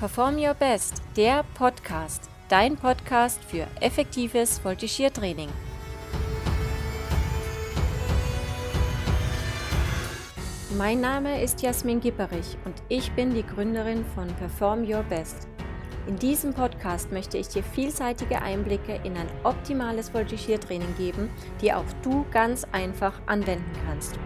[0.00, 5.50] Perform Your Best, der Podcast, dein Podcast für effektives Voltigiertraining.
[10.78, 15.46] Mein Name ist Jasmin Gipperich und ich bin die Gründerin von Perform Your Best.
[16.06, 21.28] In diesem Podcast möchte ich dir vielseitige Einblicke in ein optimales Voltigiertraining geben,
[21.60, 24.18] die auch du ganz einfach anwenden kannst.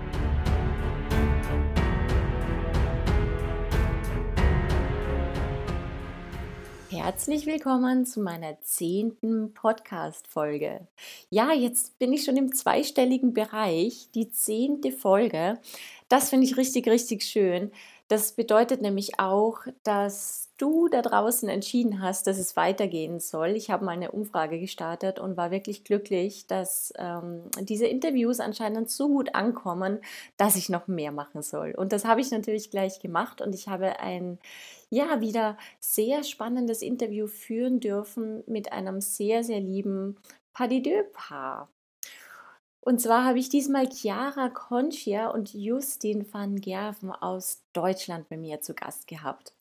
[7.04, 10.88] Herzlich willkommen zu meiner zehnten Podcast-Folge.
[11.28, 15.60] Ja, jetzt bin ich schon im zweistelligen Bereich, die zehnte Folge.
[16.08, 17.72] Das finde ich richtig, richtig schön.
[18.08, 23.50] Das bedeutet nämlich auch, dass du da draußen entschieden hast, dass es weitergehen soll.
[23.50, 28.90] Ich habe mal eine Umfrage gestartet und war wirklich glücklich, dass ähm, diese Interviews anscheinend
[28.90, 30.00] so gut ankommen,
[30.36, 31.74] dass ich noch mehr machen soll.
[31.76, 34.38] Und das habe ich natürlich gleich gemacht und ich habe ein
[34.90, 40.16] ja wieder sehr spannendes Interview führen dürfen mit einem sehr, sehr lieben
[40.52, 40.68] Pas
[41.12, 41.68] Paar.
[42.80, 48.60] Und zwar habe ich diesmal Chiara Conchia und Justin van Gerven aus Deutschland bei mir
[48.60, 49.54] zu Gast gehabt.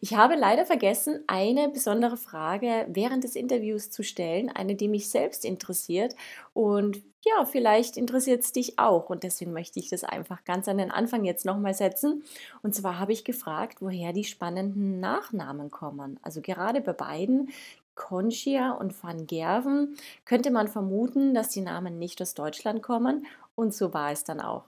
[0.00, 5.08] Ich habe leider vergessen, eine besondere Frage während des Interviews zu stellen, eine, die mich
[5.08, 6.14] selbst interessiert.
[6.52, 9.08] Und ja, vielleicht interessiert es dich auch.
[9.08, 12.22] Und deswegen möchte ich das einfach ganz an den Anfang jetzt nochmal setzen.
[12.62, 16.20] Und zwar habe ich gefragt, woher die spannenden Nachnamen kommen.
[16.22, 17.50] Also gerade bei beiden
[17.94, 23.26] Conchia und Van Gerven könnte man vermuten, dass die Namen nicht aus Deutschland kommen.
[23.54, 24.64] Und so war es dann auch.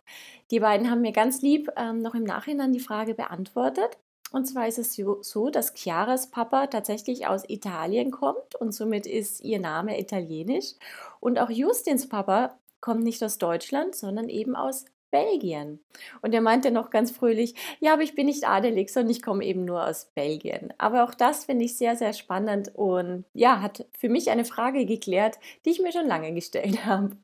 [0.50, 3.98] Die beiden haben mir ganz lieb ähm, noch im Nachhinein die Frage beantwortet.
[4.32, 9.40] Und zwar ist es so, dass Chiaras Papa tatsächlich aus Italien kommt und somit ist
[9.40, 10.74] ihr Name italienisch.
[11.20, 15.80] Und auch Justins Papa kommt nicht aus Deutschland, sondern eben aus Belgien.
[16.22, 19.44] Und er meinte noch ganz fröhlich, ja, aber ich bin nicht adelig, sondern ich komme
[19.44, 20.74] eben nur aus Belgien.
[20.78, 24.84] Aber auch das finde ich sehr, sehr spannend und ja, hat für mich eine Frage
[24.84, 27.16] geklärt, die ich mir schon lange gestellt habe.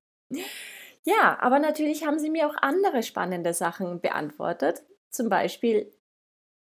[1.05, 4.85] Ja, aber natürlich haben sie mir auch andere spannende Sachen beantwortet.
[5.11, 5.93] Zum Beispiel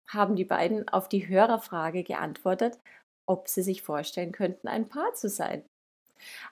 [0.08, 2.78] haben die beiden auf die Hörerfrage geantwortet,
[3.26, 5.64] ob sie sich vorstellen könnten, ein Paar zu sein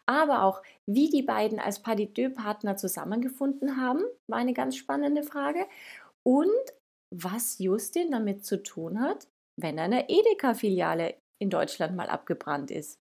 [0.06, 1.96] aber auch, wie die beiden als Pas
[2.34, 5.66] partner zusammengefunden haben, war eine ganz spannende Frage.
[6.22, 6.48] Und
[7.14, 12.98] was Justin damit zu tun hat, wenn eine Edeka-Filiale in Deutschland mal abgebrannt ist.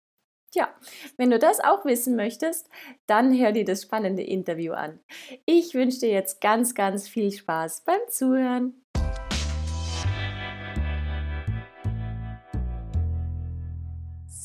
[0.50, 0.72] Tja,
[1.19, 2.70] wenn du das auch wissen möchtest,
[3.06, 4.98] dann hör dir das spannende Interview an.
[5.44, 8.82] Ich wünsche dir jetzt ganz, ganz viel Spaß beim Zuhören.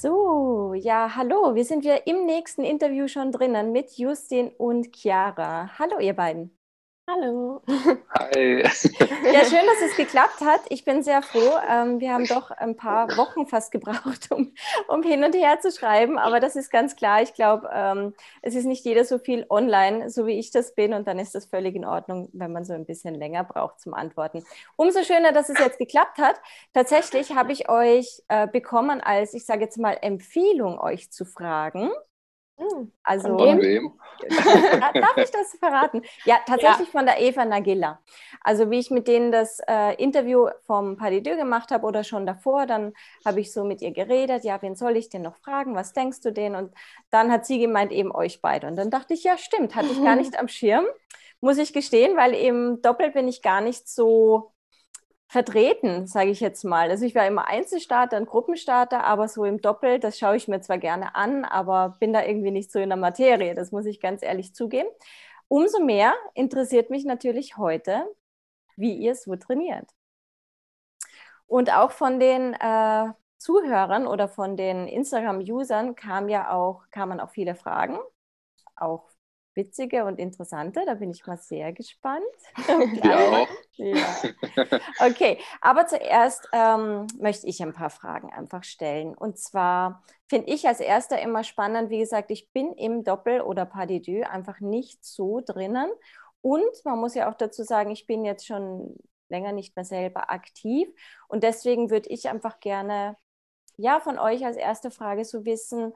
[0.03, 5.79] So, ja, hallo, wir sind wir im nächsten Interview schon drinnen mit Justin und Chiara.
[5.79, 6.51] Hallo, ihr beiden.
[7.05, 7.61] Hallo.
[8.17, 8.63] Hi.
[8.63, 10.61] Ja, schön, dass es geklappt hat.
[10.69, 11.59] Ich bin sehr froh.
[11.69, 14.53] Ähm, wir haben doch ein paar Wochen fast gebraucht, um,
[14.87, 16.17] um hin und her zu schreiben.
[16.17, 17.21] Aber das ist ganz klar.
[17.21, 20.93] Ich glaube, ähm, es ist nicht jeder so viel online, so wie ich das bin.
[20.93, 23.93] Und dann ist das völlig in Ordnung, wenn man so ein bisschen länger braucht zum
[23.93, 24.45] Antworten.
[24.77, 26.37] Umso schöner, dass es jetzt geklappt hat.
[26.73, 31.91] Tatsächlich habe ich euch äh, bekommen als, ich sage jetzt mal, Empfehlung, euch zu fragen.
[32.57, 33.93] Hm, also, von wem?
[34.29, 36.03] Darf ich das verraten?
[36.25, 36.99] Ja, tatsächlich ja.
[36.99, 37.99] von der Eva Nagilla.
[38.41, 42.65] Also wie ich mit denen das äh, Interview vom Pas gemacht habe oder schon davor,
[42.65, 42.93] dann
[43.25, 46.21] habe ich so mit ihr geredet, ja, wen soll ich denn noch fragen, was denkst
[46.21, 46.55] du denn?
[46.55, 46.73] Und
[47.09, 48.67] dann hat sie gemeint, eben euch beide.
[48.67, 50.85] Und dann dachte ich, ja, stimmt, hatte ich gar nicht am Schirm,
[51.41, 54.53] muss ich gestehen, weil eben doppelt bin ich gar nicht so
[55.33, 56.91] vertreten, sage ich jetzt mal.
[56.91, 60.61] Also ich war immer Einzelstarter und Gruppenstarter, aber so im Doppel, das schaue ich mir
[60.61, 63.99] zwar gerne an, aber bin da irgendwie nicht so in der Materie, das muss ich
[63.99, 64.87] ganz ehrlich zugeben.
[65.47, 68.05] Umso mehr interessiert mich natürlich heute,
[68.75, 69.89] wie ihr so trainiert.
[71.47, 77.31] Und auch von den äh, Zuhörern oder von den Instagram-Usern kam ja auch, kamen auch
[77.31, 77.97] viele Fragen,
[78.75, 79.09] auch
[79.55, 80.83] witzige und interessante.
[80.85, 82.23] Da bin ich mal sehr gespannt.
[83.03, 83.47] ja, auch.
[83.73, 84.05] Ja.
[84.99, 89.15] Okay, aber zuerst ähm, möchte ich ein paar Fragen einfach stellen.
[89.15, 93.65] Und zwar finde ich als erster immer spannend, wie gesagt, ich bin im Doppel- oder
[93.65, 95.89] Pas de deux einfach nicht so drinnen.
[96.41, 98.97] Und man muss ja auch dazu sagen, ich bin jetzt schon
[99.29, 100.89] länger nicht mehr selber aktiv.
[101.27, 103.17] Und deswegen würde ich einfach gerne
[103.77, 105.93] ja, von euch als erste Frage so wissen,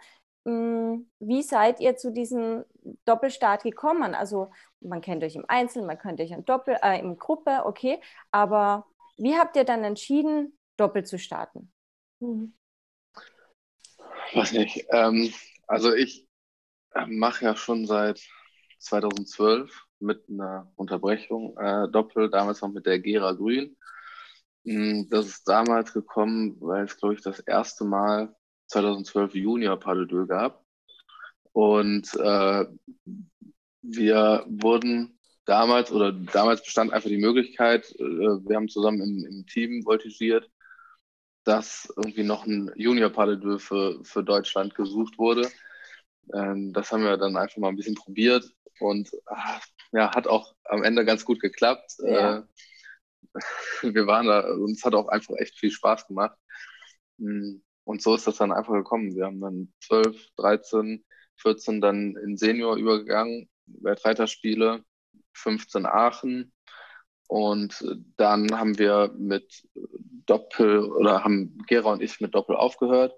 [0.47, 2.63] wie seid ihr zu diesem
[3.05, 4.15] Doppelstart gekommen?
[4.15, 7.99] Also man kennt euch im Einzelnen, man kennt euch in Doppel, äh, in Gruppe, okay,
[8.31, 8.85] aber
[9.17, 11.71] wie habt ihr dann entschieden, Doppel zu starten?
[12.19, 12.53] Mhm.
[14.33, 14.85] Weiß nicht.
[14.91, 15.33] Ähm,
[15.67, 16.27] also ich
[16.93, 18.21] äh, mache ja schon seit
[18.79, 23.75] 2012 mit einer Unterbrechung äh, Doppel, damals noch mit der Gera Grün.
[24.65, 28.35] Hm, das ist damals gekommen, weil es, glaube ich, das erste Mal
[28.67, 30.63] 2012 Junior Paddle gab.
[31.53, 32.65] Und äh,
[33.81, 39.45] wir wurden damals, oder damals bestand einfach die Möglichkeit, äh, wir haben zusammen im, im
[39.47, 40.49] Team voltigiert,
[41.45, 45.49] dass irgendwie noch ein Junior Paddle für, für Deutschland gesucht wurde.
[46.33, 48.45] Ähm, das haben wir dann einfach mal ein bisschen probiert
[48.79, 51.95] und ach, ja, hat auch am Ende ganz gut geklappt.
[51.99, 52.39] Ja.
[52.39, 52.43] Äh,
[53.93, 56.37] wir waren da, uns hat auch einfach echt viel Spaß gemacht.
[57.87, 59.15] Und so ist das dann einfach gekommen.
[59.15, 61.05] Wir haben dann 12, 13,
[61.37, 64.83] 14 dann in Senior übergegangen, Weltreiterspiele,
[65.31, 66.51] 15 Aachen.
[67.29, 67.81] Und
[68.17, 69.65] dann haben wir mit
[70.25, 73.15] Doppel oder haben Gera und ich mit Doppel aufgehört.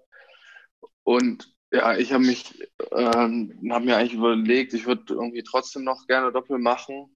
[1.01, 2.62] Und ja, ich habe mich,
[2.92, 7.16] ähm, habe mir eigentlich überlegt, ich würde irgendwie trotzdem noch gerne Doppel machen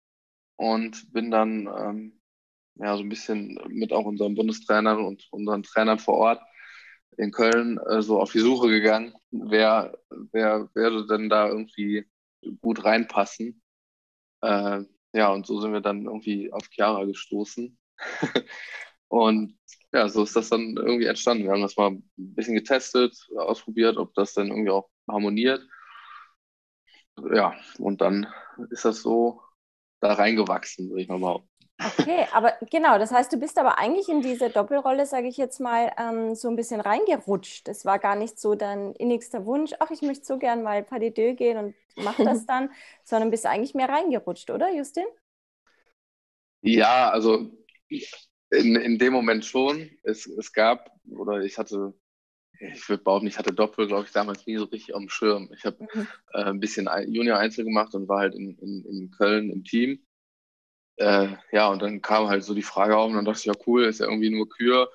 [0.56, 2.20] und bin dann ähm,
[2.78, 6.42] ja, so ein bisschen mit auch unseren Bundestrainern und unseren Trainern vor Ort
[7.18, 9.98] in Köln äh, so auf die Suche gegangen, wer,
[10.32, 12.06] wer würde denn da irgendwie
[12.62, 13.62] gut reinpassen.
[14.42, 14.82] Äh,
[15.14, 17.78] ja, und so sind wir dann irgendwie auf Chiara gestoßen.
[19.08, 19.58] und
[19.94, 21.46] ja, so ist das dann irgendwie entstanden.
[21.46, 25.62] Wir haben das mal ein bisschen getestet, ausprobiert, ob das dann irgendwie auch harmoniert.
[27.34, 28.28] Ja, und dann
[28.70, 29.42] ist das so
[30.02, 31.50] da reingewachsen, würde ich mal behaupten.
[31.80, 35.60] Okay, aber genau, das heißt, du bist aber eigentlich in diese Doppelrolle, sage ich jetzt
[35.60, 37.68] mal, ähm, so ein bisschen reingerutscht.
[37.68, 41.00] Das war gar nicht so dein innigster Wunsch, ach, ich möchte so gern mal Pas
[41.00, 42.70] de deux gehen und mach das dann,
[43.04, 45.06] sondern bist eigentlich mehr reingerutscht, oder, Justin?
[46.62, 47.52] Ja, also
[48.52, 49.90] in, in dem Moment schon.
[50.04, 51.94] Es, es gab, oder ich hatte,
[52.60, 55.52] ich würde behaupten, ich hatte Doppel, glaube ich, damals nie so richtig auf dem Schirm.
[55.56, 56.08] Ich habe mhm.
[56.34, 60.00] äh, ein bisschen Junior-Einzel gemacht und war halt in, in, in Köln im Team
[60.98, 63.54] äh, ja, und dann kam halt so die Frage auf und dann dachte ich, ja
[63.68, 64.90] cool, ist ja irgendwie nur Kür.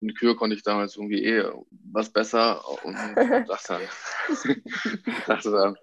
[0.00, 1.44] Und Kür konnte ich damals irgendwie eh
[1.92, 2.94] was besser und
[3.48, 3.82] dachte dann,
[5.26, 5.76] dachte dann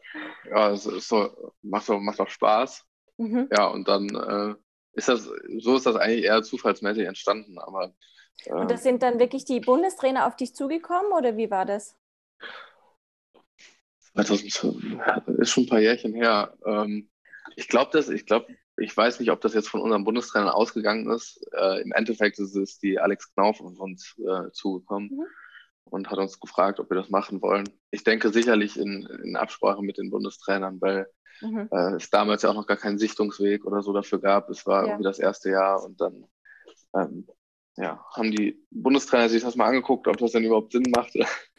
[0.50, 2.86] ja, es ist so, macht doch, macht doch Spaß.
[3.18, 3.50] Mhm.
[3.56, 4.56] Ja, und dann äh,
[4.94, 7.58] ist das, so ist das eigentlich eher zufallsmäßig entstanden.
[7.60, 7.94] Aber,
[8.46, 11.98] äh, und das sind dann wirklich die Bundestrainer auf dich zugekommen oder wie war das?
[14.14, 16.58] 2012, ist schon ein paar Jährchen her.
[16.66, 17.10] Ähm,
[17.56, 18.48] ich glaube, das, ich glaube,
[18.78, 21.46] ich weiß nicht, ob das jetzt von unserem Bundestrainer ausgegangen ist.
[21.54, 25.26] Äh, Im Endeffekt ist es die Alex Knauf auf uns äh, zugekommen mhm.
[25.86, 27.70] und hat uns gefragt, ob wir das machen wollen.
[27.92, 31.08] Ich denke sicherlich in, in Absprache mit den Bundestrainern, weil
[31.42, 31.70] mhm.
[31.72, 34.50] äh, es damals ja auch noch gar keinen Sichtungsweg oder so dafür gab.
[34.50, 34.88] Es war ja.
[34.90, 36.26] irgendwie das erste Jahr und dann
[36.96, 37.28] ähm,
[37.78, 41.14] ja, haben die Bundestrainer sich das mal angeguckt, ob das denn überhaupt Sinn macht,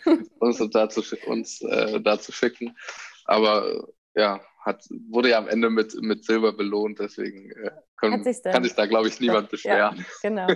[0.38, 2.76] uns, da zu, uns äh, da zu schicken.
[3.24, 8.64] Aber ja, hat, wurde ja am Ende mit, mit Silber belohnt, deswegen äh, können, kann
[8.64, 9.96] sich da, glaube ich, niemand beschweren.
[9.96, 10.48] Ja, genau.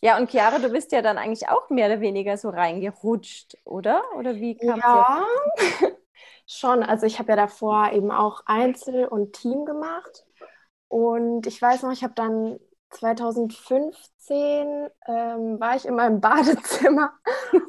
[0.00, 4.02] Ja, und Chiara, du bist ja dann eigentlich auch mehr oder weniger so reingerutscht, oder?
[4.16, 5.26] Oder wie kam Ja,
[6.46, 6.84] schon.
[6.84, 10.24] Also ich habe ja davor eben auch Einzel und Team gemacht.
[10.88, 12.60] Und ich weiß noch, ich habe dann
[12.90, 17.12] 2015 ähm, war ich in meinem Badezimmer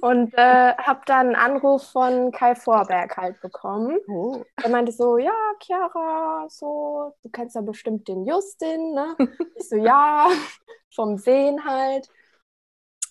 [0.01, 3.97] und äh, habe dann einen Anruf von Kai Vorberg halt bekommen.
[4.07, 4.43] Oh.
[4.61, 9.15] Er meinte so, ja, Chiara, so, du kennst ja bestimmt den Justin, ne?
[9.55, 10.27] Ich so, ja,
[10.95, 12.07] vom Sehen halt.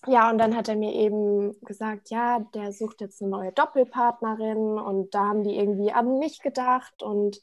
[0.07, 4.79] Ja, und dann hat er mir eben gesagt, ja, der sucht jetzt eine neue Doppelpartnerin
[4.79, 7.41] und da haben die irgendwie an mich gedacht und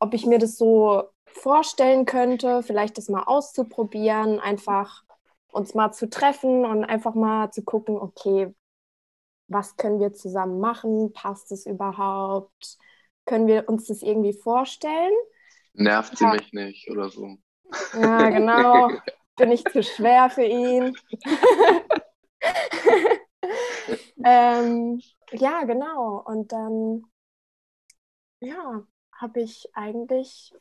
[0.00, 5.04] ob ich mir das so vorstellen könnte, vielleicht das mal auszuprobieren, einfach
[5.52, 8.54] uns mal zu treffen und einfach mal zu gucken, okay,
[9.48, 11.12] was können wir zusammen machen?
[11.12, 12.78] Passt es überhaupt?
[13.26, 15.12] Können wir uns das irgendwie vorstellen?
[15.72, 16.32] Nervt sie ja.
[16.32, 17.36] mich nicht oder so.
[17.94, 18.88] Ja, genau.
[19.36, 20.96] Bin ich zu schwer für ihn?
[24.24, 25.00] ähm,
[25.32, 26.22] ja, genau.
[26.26, 27.04] Und dann,
[28.40, 28.84] ja,
[29.20, 30.54] habe ich eigentlich,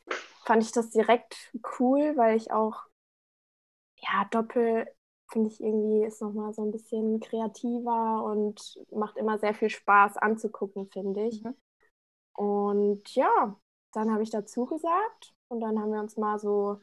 [0.50, 2.88] fand ich das direkt cool, weil ich auch,
[3.98, 4.88] ja, Doppel
[5.32, 10.18] finde ich irgendwie ist nochmal so ein bisschen kreativer und macht immer sehr viel Spaß
[10.18, 11.44] anzugucken, finde ich.
[11.44, 11.56] Mhm.
[12.34, 13.60] Und ja,
[13.94, 16.82] dann habe ich dazu gesagt und dann haben wir uns mal so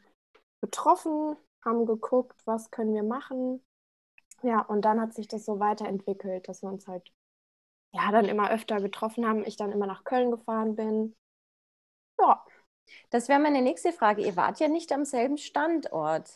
[0.61, 3.65] getroffen, haben geguckt, was können wir machen.
[4.45, 7.13] Ja, und dann hat sich das so weiterentwickelt, dass wir uns halt
[7.91, 11.17] ja dann immer öfter getroffen haben, ich dann immer nach Köln gefahren bin
[12.19, 12.45] ja.
[13.11, 14.23] Das wäre meine nächste Frage.
[14.23, 16.31] Ihr wart ja nicht am selben Standort.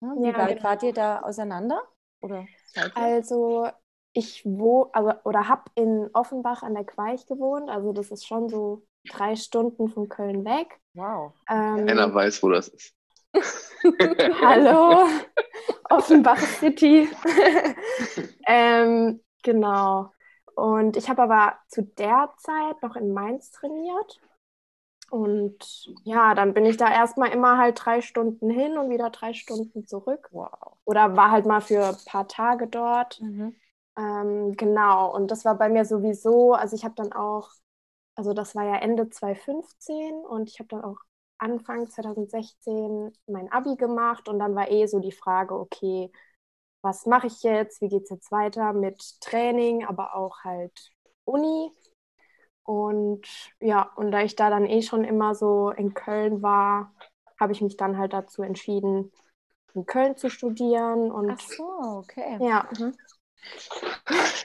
[0.00, 0.64] Wie ja, weit genau.
[0.64, 1.80] wart ihr da auseinander?
[2.20, 2.46] Oder
[2.94, 3.68] also
[4.12, 7.70] ich wo also, oder habe in Offenbach an der Queich gewohnt.
[7.70, 10.80] Also das ist schon so drei Stunden von Köln weg.
[10.94, 11.32] Wow.
[11.48, 12.94] Ähm, Keiner weiß, wo das ist.
[14.42, 15.08] Hallo.
[15.90, 17.08] Offenbach City.
[18.46, 20.10] ähm, genau.
[20.54, 24.20] Und ich habe aber zu der Zeit noch in Mainz trainiert.
[25.12, 29.34] Und ja, dann bin ich da erstmal immer halt drei Stunden hin und wieder drei
[29.34, 30.30] Stunden zurück.
[30.32, 30.78] Wow.
[30.86, 33.20] Oder war halt mal für ein paar Tage dort.
[33.20, 33.54] Mhm.
[33.98, 37.50] Ähm, genau, und das war bei mir sowieso, also ich habe dann auch,
[38.14, 40.96] also das war ja Ende 2015 und ich habe dann auch
[41.36, 46.10] Anfang 2016 mein Abi gemacht und dann war eh so die Frage, okay,
[46.80, 50.90] was mache ich jetzt, wie geht es jetzt weiter mit Training, aber auch halt
[51.26, 51.70] Uni.
[52.64, 53.26] Und
[53.60, 56.94] ja, und da ich da dann eh schon immer so in Köln war,
[57.38, 59.12] habe ich mich dann halt dazu entschieden,
[59.74, 61.10] in Köln zu studieren.
[61.10, 61.64] Und Ach so,
[61.98, 62.38] okay.
[62.40, 62.68] Ja.
[62.78, 62.94] Mhm.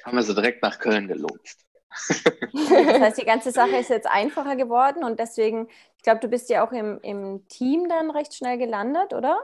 [0.03, 1.65] Haben wir so direkt nach Köln gelotst.
[1.89, 2.19] Das
[3.01, 6.65] heißt, die ganze Sache ist jetzt einfacher geworden und deswegen, ich glaube, du bist ja
[6.65, 9.39] auch im, im Team dann recht schnell gelandet, oder?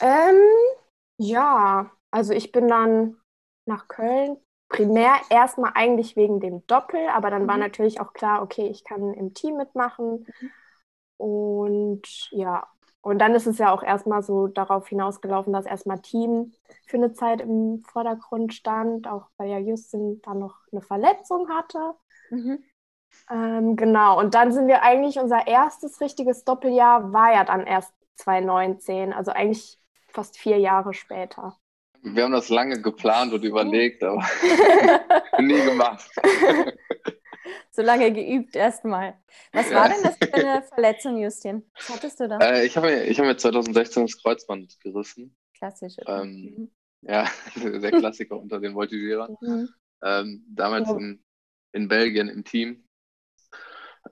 [0.00, 0.40] Ähm,
[1.18, 3.20] ja, also ich bin dann
[3.66, 7.48] nach Köln primär erstmal eigentlich wegen dem Doppel, aber dann mhm.
[7.48, 10.26] war natürlich auch klar, okay, ich kann im Team mitmachen.
[11.16, 12.66] Und ja,
[13.00, 16.52] und dann ist es ja auch erstmal so darauf hinausgelaufen, dass erstmal Team
[16.86, 21.94] für eine Zeit im Vordergrund stand, auch weil ja Justin dann noch eine Verletzung hatte.
[22.30, 22.62] Mhm.
[23.30, 27.94] Ähm, genau, und dann sind wir eigentlich, unser erstes richtiges Doppeljahr war ja dann erst
[28.16, 31.56] 2019, also eigentlich fast vier Jahre später.
[32.02, 34.24] Wir haben das lange geplant und überlegt, aber
[35.38, 36.08] nie gemacht.
[37.70, 39.18] so lange geübt erstmal.
[39.52, 41.64] Was war denn das für eine Verletzung, Justin?
[41.74, 42.38] Was hattest du da?
[42.38, 45.36] Äh, ich habe mir, hab mir 2016 das Kreuzband gerissen.
[45.56, 45.96] Klassisch.
[46.06, 46.70] Ähm, mhm.
[47.02, 47.26] Ja,
[47.56, 49.36] der Klassiker unter den Voltigierern.
[49.40, 49.68] Mhm.
[50.02, 50.96] Ähm, damals ja.
[50.96, 51.22] in,
[51.72, 52.84] in Belgien im Team.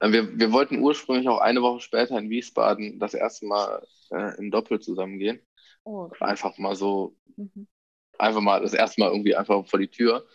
[0.00, 4.37] Äh, wir, wir wollten ursprünglich auch eine Woche später in Wiesbaden das erste Mal äh,
[4.38, 5.40] im Doppel zusammengehen.
[5.85, 6.25] Oh, okay.
[6.25, 7.69] Einfach mal so, mhm.
[8.18, 10.26] Einfach mal das erste Mal irgendwie einfach vor die Tür.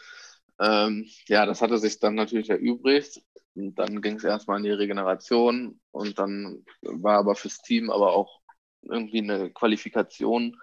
[0.59, 3.21] Ähm, ja, das hatte sich dann natürlich erübrigt.
[3.55, 8.13] Und dann ging es erstmal in die Regeneration und dann war aber fürs Team aber
[8.13, 8.39] auch
[8.81, 10.55] irgendwie eine Qualifikation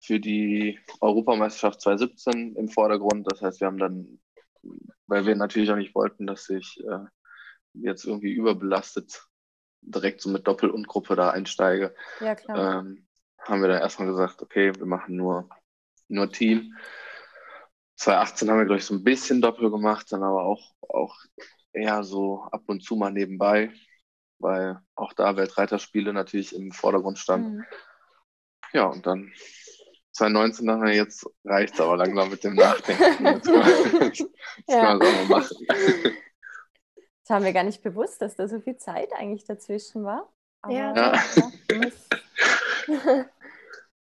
[0.00, 3.30] für die Europameisterschaft 2017 im Vordergrund.
[3.30, 4.20] Das heißt, wir haben dann,
[5.08, 7.06] weil wir natürlich auch nicht wollten, dass ich äh,
[7.74, 9.24] jetzt irgendwie überbelastet
[9.80, 13.06] direkt so mit Doppel und Gruppe da einsteige, ja, ähm,
[13.40, 15.48] haben wir dann erstmal gesagt, okay, wir machen nur,
[16.08, 16.74] nur Team.
[17.96, 21.16] 2018 haben wir, glaube ich, so ein bisschen Doppel gemacht, dann aber auch, auch
[21.72, 23.72] eher so ab und zu mal nebenbei,
[24.38, 27.58] weil auch da Weltreiterspiele natürlich im Vordergrund standen.
[27.58, 27.64] Mhm.
[28.72, 29.32] Ja, und dann
[30.12, 33.26] 2019 dachten wir, jetzt reicht es aber langsam mit dem Nachdenken.
[33.26, 33.62] Jetzt können
[34.68, 34.86] ja.
[34.86, 35.56] können wir es auch mal machen.
[37.28, 40.32] Das haben wir gar nicht bewusst, dass da so viel Zeit eigentlich dazwischen war.
[40.62, 40.94] Aber ja.
[40.94, 41.22] ja.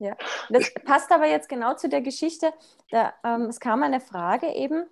[0.04, 0.18] Ja,
[0.50, 2.54] das passt aber jetzt genau zu der Geschichte.
[2.92, 4.86] Da, ähm, es kam eine Frage eben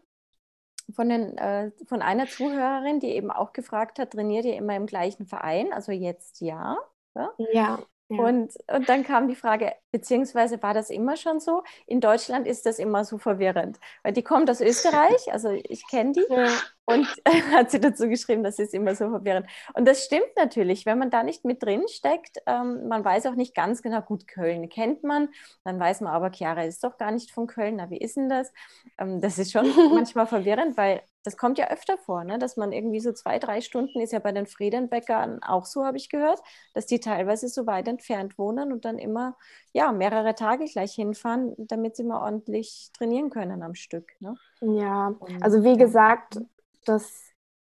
[0.96, 4.86] von, den, äh, von einer Zuhörerin, die eben auch gefragt hat, trainiert ihr immer im
[4.86, 5.74] gleichen Verein?
[5.74, 6.78] Also jetzt ja.
[7.14, 7.34] Ja.
[7.52, 7.80] ja.
[8.08, 11.64] Und, und dann kam die Frage, beziehungsweise war das immer schon so?
[11.86, 16.14] In Deutschland ist das immer so verwirrend, weil die kommt aus Österreich, also ich kenne
[16.14, 16.50] die, ja.
[16.86, 17.08] und
[17.52, 19.48] hat sie dazu geschrieben, das ist immer so verwirrend.
[19.74, 23.36] Und das stimmt natürlich, wenn man da nicht mit drin steckt, ähm, man weiß auch
[23.36, 25.30] nicht ganz genau, gut, Köln kennt man,
[25.64, 28.30] dann weiß man aber, Chiara ist doch gar nicht von Köln, na, wie ist denn
[28.30, 28.52] das?
[28.98, 32.40] Ähm, das ist schon manchmal verwirrend, weil das kommt ja öfter vor, ne?
[32.40, 35.98] dass man irgendwie so zwei, drei Stunden ist ja bei den Friedenbäckern auch so, habe
[35.98, 36.40] ich gehört,
[36.74, 39.38] dass die teilweise so weit entfernt wohnen und dann immer
[39.74, 44.12] ja, mehrere Tage gleich hinfahren, damit sie mal ordentlich trainieren können am Stück.
[44.20, 44.36] Ne?
[44.62, 46.40] Ja, also wie gesagt,
[46.86, 47.12] das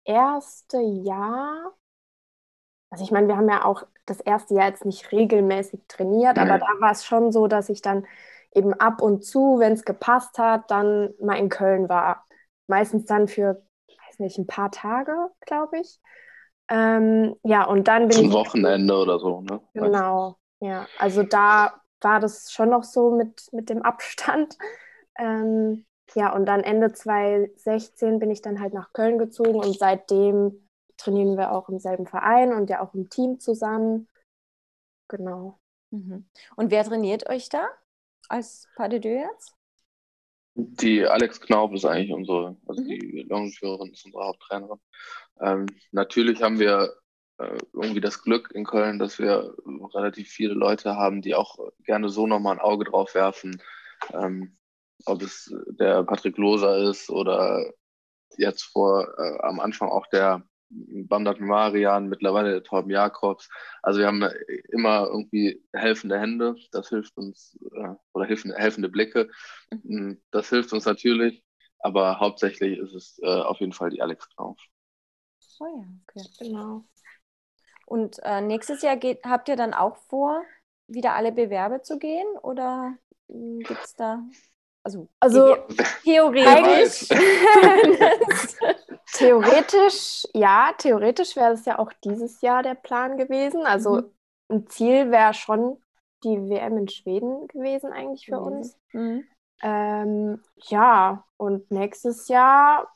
[0.04, 1.72] erste Jahr,
[2.90, 6.58] also ich meine, wir haben ja auch das erste Jahr jetzt nicht regelmäßig trainiert, aber
[6.58, 8.06] da war es schon so, dass ich dann
[8.52, 12.24] eben ab und zu, wenn es gepasst hat, dann mal in Köln war
[12.66, 13.62] meistens dann für,
[14.08, 15.14] weiß nicht, ein paar Tage,
[15.46, 16.00] glaube ich.
[16.68, 18.32] Ähm, ja, und dann bin Zum ich.
[18.32, 19.60] Wochenende oder so, ne?
[19.74, 20.86] Genau, ja.
[20.98, 24.56] Also da war das schon noch so mit, mit dem Abstand.
[25.18, 30.66] Ähm, ja, und dann Ende 2016 bin ich dann halt nach Köln gezogen und seitdem
[30.96, 34.08] trainieren wir auch im selben Verein und ja auch im Team zusammen.
[35.08, 35.58] Genau.
[35.90, 36.28] Mhm.
[36.56, 37.68] Und wer trainiert euch da
[38.28, 39.54] als Pas de Deux jetzt?
[40.54, 42.88] Die Alex Knaub ist eigentlich unsere, also mhm.
[42.88, 44.80] die Longeführerin ist unsere Haupttrainerin.
[45.40, 46.94] Ähm, natürlich haben wir
[47.72, 49.54] irgendwie das Glück in Köln, dass wir
[49.94, 53.62] relativ viele Leute haben, die auch gerne so nochmal ein Auge drauf werfen.
[54.12, 54.56] Ähm,
[55.06, 57.72] ob es der Patrick Loser ist oder
[58.36, 63.48] jetzt vor äh, am Anfang auch der Bamdat Marian, mittlerweile der Torben Jakobs.
[63.82, 64.22] Also wir haben
[64.68, 69.30] immer irgendwie helfende Hände, das hilft uns, äh, oder helfende, helfende Blicke.
[69.82, 70.22] Mhm.
[70.30, 71.42] Das hilft uns natürlich,
[71.80, 74.58] aber hauptsächlich ist es äh, auf jeden Fall die Alex drauf.
[75.58, 76.28] Oh ja, okay.
[76.38, 76.84] Genau.
[77.90, 80.44] Und äh, nächstes Jahr geht, habt ihr dann auch vor,
[80.86, 82.94] wieder alle Bewerbe zu gehen oder
[83.28, 84.22] hm, gibt es da
[84.82, 85.56] also, also
[86.04, 87.08] theoretisch.
[89.12, 93.66] theoretisch, ja, theoretisch wäre es ja auch dieses Jahr der Plan gewesen.
[93.66, 94.12] Also mhm.
[94.48, 95.82] ein Ziel wäre schon
[96.22, 98.46] die WM in Schweden gewesen eigentlich für mhm.
[98.46, 98.78] uns.
[98.92, 99.24] Mhm.
[99.62, 102.88] Ähm, ja, und nächstes Jahr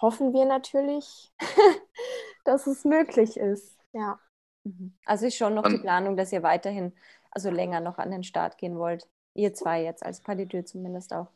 [0.00, 1.32] hoffen wir natürlich,
[2.44, 3.81] dass es möglich ist.
[3.92, 4.18] Ja.
[4.64, 4.94] Mhm.
[5.04, 6.92] Also ist schon noch die Planung, dass ihr weiterhin,
[7.30, 9.08] also länger noch an den Start gehen wollt.
[9.34, 11.28] Ihr zwei jetzt als Palidür zumindest auch.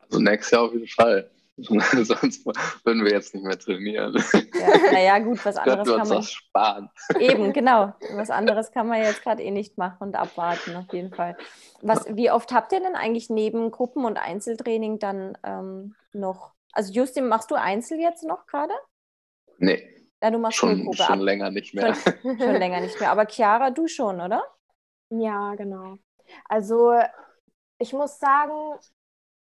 [0.00, 1.30] Also nächstes Jahr auf jeden Fall.
[1.56, 2.44] Sonst
[2.84, 4.12] würden wir jetzt nicht mehr trainieren.
[4.32, 6.16] Ja, naja, gut, was anderes kann man.
[6.16, 6.90] Das sparen.
[7.20, 7.94] Eben, genau.
[8.14, 11.36] Was anderes kann man jetzt gerade eh nicht machen und abwarten, auf jeden Fall.
[11.80, 16.54] Was, wie oft habt ihr denn eigentlich neben Gruppen- und Einzeltraining dann ähm, noch?
[16.72, 18.74] Also, Justin, machst du Einzel jetzt noch gerade?
[19.58, 19.94] Nee.
[20.24, 21.20] Ja, du machst schon, Gruppe schon ab.
[21.20, 21.94] länger nicht mehr.
[21.94, 23.10] Schon, schon länger nicht mehr.
[23.10, 24.42] Aber Chiara, du schon, oder?
[25.10, 25.98] Ja, genau.
[26.46, 26.94] Also
[27.76, 28.78] ich muss sagen,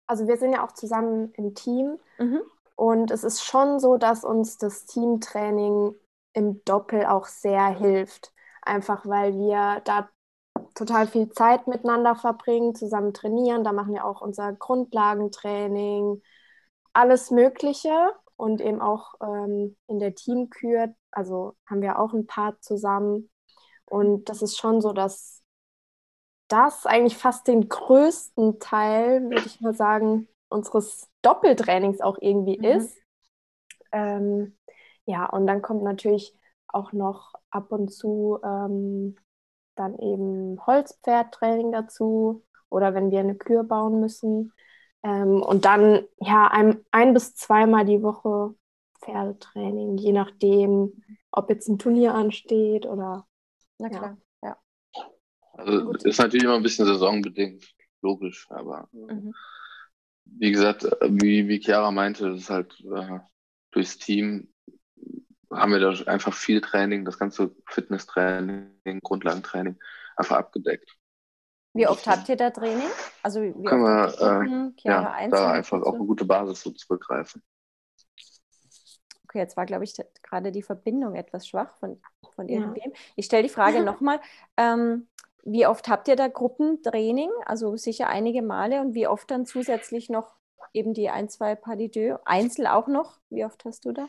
[0.07, 2.43] also wir sind ja auch zusammen im Team mhm.
[2.77, 5.93] und es ist schon so, dass uns das Teamtraining
[6.35, 8.33] im Doppel auch sehr hilft.
[8.63, 10.09] Einfach weil wir da
[10.77, 13.65] total viel Zeit miteinander verbringen, zusammen trainieren.
[13.65, 16.23] Da machen wir auch unser Grundlagentraining,
[16.93, 22.65] alles Mögliche und eben auch ähm, in der Teamkür, also haben wir auch ein Part
[22.65, 23.31] zusammen.
[23.85, 25.43] Und das ist schon so, dass
[26.49, 32.65] das eigentlich fast den größten Teil, würde ich mal sagen, unseres Doppeltrainings auch irgendwie mhm.
[32.65, 32.99] ist.
[33.93, 34.57] Ähm,
[35.05, 36.35] ja, und dann kommt natürlich
[36.67, 39.17] auch noch ab und zu ähm,
[39.75, 44.53] dann eben Holzpferdtraining dazu oder wenn wir eine Kür bauen müssen.
[45.03, 48.55] Ähm, und dann ja ein, ein bis zweimal die Woche
[49.03, 53.27] Pferdetraining, je nachdem, ob jetzt ein Turnier ansteht oder.
[53.79, 54.19] Na klar.
[55.53, 59.35] Also ist natürlich immer ein bisschen saisonbedingt, logisch, aber mhm.
[60.25, 63.19] wie gesagt, wie, wie Chiara meinte, das ist halt äh,
[63.71, 64.49] durchs Team
[65.53, 69.79] haben wir da einfach viel Training, das ganze Fitnesstraining, Grundlagentraining
[70.17, 70.97] einfach abgedeckt.
[71.73, 72.89] Wie oft habt ihr da Training?
[73.23, 77.43] Also wie können wir äh, ja, da einfach auf eine gute Basis so zurückgreifen.
[79.25, 82.03] Okay, jetzt war, glaube ich, gerade die Verbindung etwas schwach von,
[82.35, 82.91] von irgendwem.
[82.91, 82.99] Ja.
[83.15, 84.21] Ich stelle die Frage nochmal.
[84.57, 85.07] Ähm,
[85.45, 87.31] wie oft habt ihr da Gruppentraining?
[87.47, 90.35] Also sicher einige Male und wie oft dann zusätzlich noch
[90.73, 91.79] eben die ein, zwei Pas
[92.25, 93.21] Einzel auch noch?
[93.31, 94.09] Wie oft hast du da?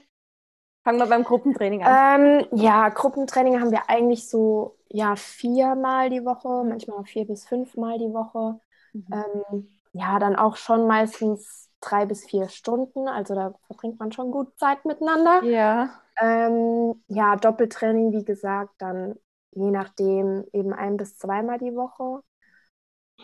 [0.83, 2.41] Fangen wir beim Gruppentraining an.
[2.41, 7.97] Ähm, ja, Gruppentraining haben wir eigentlich so ja, viermal die Woche, manchmal vier bis fünfmal
[7.97, 8.59] die Woche.
[8.93, 9.07] Mhm.
[9.11, 13.07] Ähm, ja, dann auch schon meistens drei bis vier Stunden.
[13.07, 15.43] Also da verbringt man schon gut Zeit miteinander.
[15.43, 16.01] Ja.
[16.19, 19.15] Ähm, ja, Doppeltraining, wie gesagt, dann
[19.51, 22.23] je nachdem eben ein bis zweimal die Woche.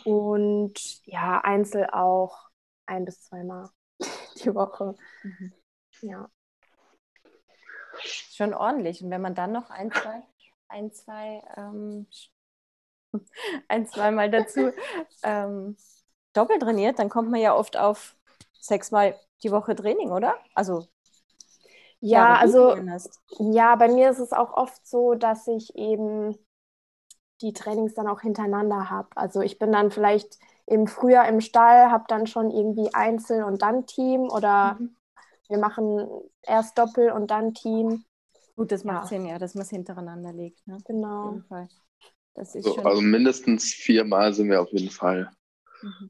[0.03, 0.73] Und
[1.05, 2.49] ja, Einzel auch
[2.85, 3.69] ein bis zweimal
[4.43, 4.95] die Woche.
[5.23, 5.53] Mhm.
[6.01, 6.29] Ja.
[7.99, 9.03] Schon ordentlich.
[9.03, 10.21] Und wenn man dann noch ein, zwei,
[10.69, 12.07] ein, zwei, ähm,
[13.67, 14.71] ein, zweimal dazu
[15.23, 15.77] ähm,
[16.33, 18.15] doppelt trainiert, dann kommt man ja oft auf
[18.59, 20.35] sechsmal die Woche Training, oder?
[20.53, 20.87] Also
[21.99, 22.75] ja, also
[23.39, 26.37] ja, bei mir ist es auch oft so, dass ich eben
[27.41, 29.09] die Trainings dann auch hintereinander habe.
[29.15, 33.61] Also ich bin dann vielleicht im Frühjahr im Stall, habe dann schon irgendwie Einzel und
[33.61, 34.95] dann Team oder mhm.
[35.47, 36.07] wir machen
[36.43, 38.03] erst Doppel und dann Team.
[38.57, 39.07] Gut, das macht ja.
[39.09, 40.65] Sinn, ja, dass man es hintereinander legt.
[40.67, 40.79] Ne?
[40.85, 41.41] Genau.
[42.43, 45.29] So, also mindestens viermal sind wir auf jeden Fall.
[45.81, 46.09] Mhm.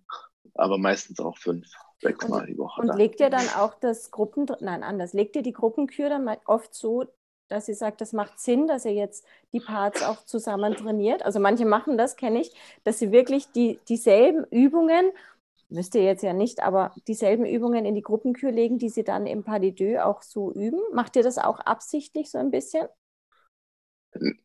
[0.55, 1.67] Aber meistens auch fünf
[1.99, 2.81] sechsmal die Woche.
[2.81, 2.97] Und dann.
[2.97, 7.05] legt ihr dann auch das Gruppen, nein, anders, legt ihr die Gruppenkür dann oft so,
[7.49, 11.23] dass ihr sagt, das macht Sinn, dass ihr jetzt die Parts auch zusammen trainiert?
[11.23, 12.53] Also manche machen das, kenne ich,
[12.85, 15.11] dass sie wirklich die, dieselben Übungen,
[15.69, 19.27] müsst ihr jetzt ja nicht, aber dieselben Übungen in die Gruppenkür legen, die sie dann
[19.27, 20.79] im Pas de Deux auch so üben.
[20.93, 22.87] Macht ihr das auch absichtlich so ein bisschen?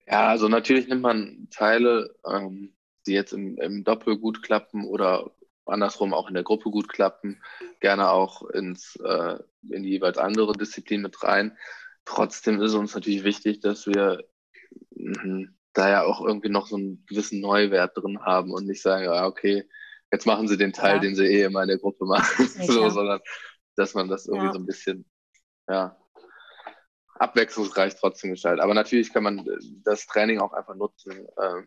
[0.06, 2.74] Ja, also natürlich nimmt man Teile, ähm,
[3.06, 5.30] die jetzt im, im Doppel gut klappen oder
[5.64, 7.42] andersrum auch in der Gruppe gut klappen,
[7.80, 9.38] gerne auch ins, äh,
[9.70, 11.56] in die jeweils andere Disziplin mit rein.
[12.04, 14.24] Trotzdem ist uns natürlich wichtig, dass wir
[14.90, 19.04] mh, da ja auch irgendwie noch so einen gewissen Neuwert drin haben und nicht sagen,
[19.04, 19.64] ja, okay,
[20.12, 21.00] jetzt machen sie den Teil, ja.
[21.00, 23.20] den sie eh immer in der Gruppe machen, so, sondern
[23.76, 24.52] dass man das irgendwie ja.
[24.52, 25.10] so ein bisschen,
[25.68, 25.96] ja,
[27.14, 28.60] abwechslungsreich trotzdem gestalten.
[28.60, 29.46] Aber natürlich kann man
[29.84, 31.26] das Training auch einfach nutzen.
[31.36, 31.62] Äh,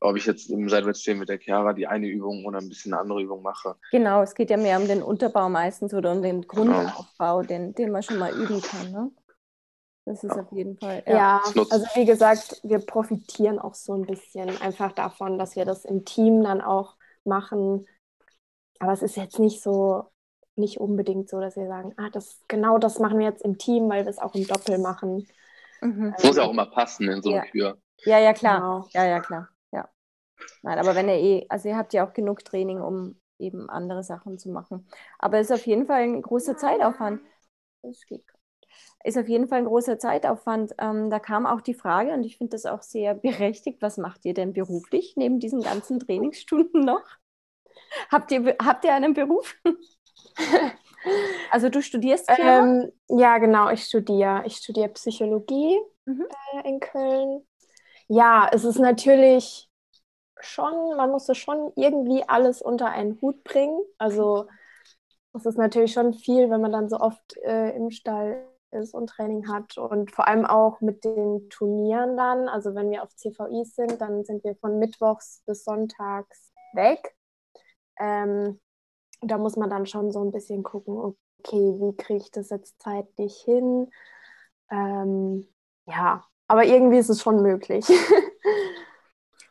[0.00, 3.02] ob ich jetzt im Seitwärtsstehen mit der Chiara die eine Übung oder ein bisschen eine
[3.02, 3.76] andere Übung mache.
[3.90, 7.42] Genau, es geht ja mehr um den Unterbau meistens oder um den Grundaufbau, genau.
[7.42, 8.90] den, den man schon mal üben kann.
[8.90, 9.10] Ne?
[10.06, 10.42] Das ist ja.
[10.42, 11.02] auf jeden Fall.
[11.06, 15.66] Ja, ja also wie gesagt, wir profitieren auch so ein bisschen einfach davon, dass wir
[15.66, 17.86] das im Team dann auch machen.
[18.78, 20.10] Aber es ist jetzt nicht so,
[20.54, 23.88] nicht unbedingt so, dass wir sagen, ah, das genau das machen wir jetzt im Team,
[23.88, 25.26] weil wir es auch im Doppel machen.
[25.80, 26.12] Mhm.
[26.16, 27.50] Das muss ja auch immer passen in so einer ja.
[27.50, 27.78] Kür.
[28.04, 28.56] Ja, ja, klar.
[28.56, 28.88] Genau.
[28.92, 29.48] Ja, ja, klar.
[29.72, 29.88] Ja.
[30.62, 34.02] Nein, aber wenn ihr eh, also ihr habt ja auch genug Training, um eben andere
[34.02, 34.86] Sachen zu machen.
[35.18, 37.20] Aber es ist auf jeden Fall ein großer Zeitaufwand.
[37.82, 38.26] Das geht
[39.04, 40.74] ist auf jeden Fall ein großer Zeitaufwand.
[40.78, 44.24] Ähm, da kam auch die Frage, und ich finde das auch sehr berechtigt, was macht
[44.24, 47.04] ihr denn beruflich neben diesen ganzen Trainingsstunden noch?
[48.10, 49.56] Habt ihr, habt ihr einen Beruf?
[51.50, 52.28] also du studierst?
[52.38, 54.42] Ähm, ja, genau, ich studiere.
[54.44, 56.26] Ich studiere Psychologie mhm.
[56.54, 57.46] äh, in Köln.
[58.08, 59.68] Ja, es ist natürlich
[60.40, 63.80] schon, man muss schon irgendwie alles unter einen Hut bringen.
[63.98, 64.46] Also
[65.32, 69.08] es ist natürlich schon viel, wenn man dann so oft äh, im Stall ist und
[69.08, 72.48] Training hat und vor allem auch mit den Turnieren dann.
[72.48, 77.16] Also wenn wir auf CVIs sind, dann sind wir von Mittwochs bis Sonntags weg.
[77.98, 78.60] Ähm,
[79.22, 82.80] da muss man dann schon so ein bisschen gucken, okay, wie kriege ich das jetzt
[82.80, 83.90] zeitlich hin?
[84.70, 85.48] Ähm,
[85.86, 87.86] ja, aber irgendwie ist es schon möglich.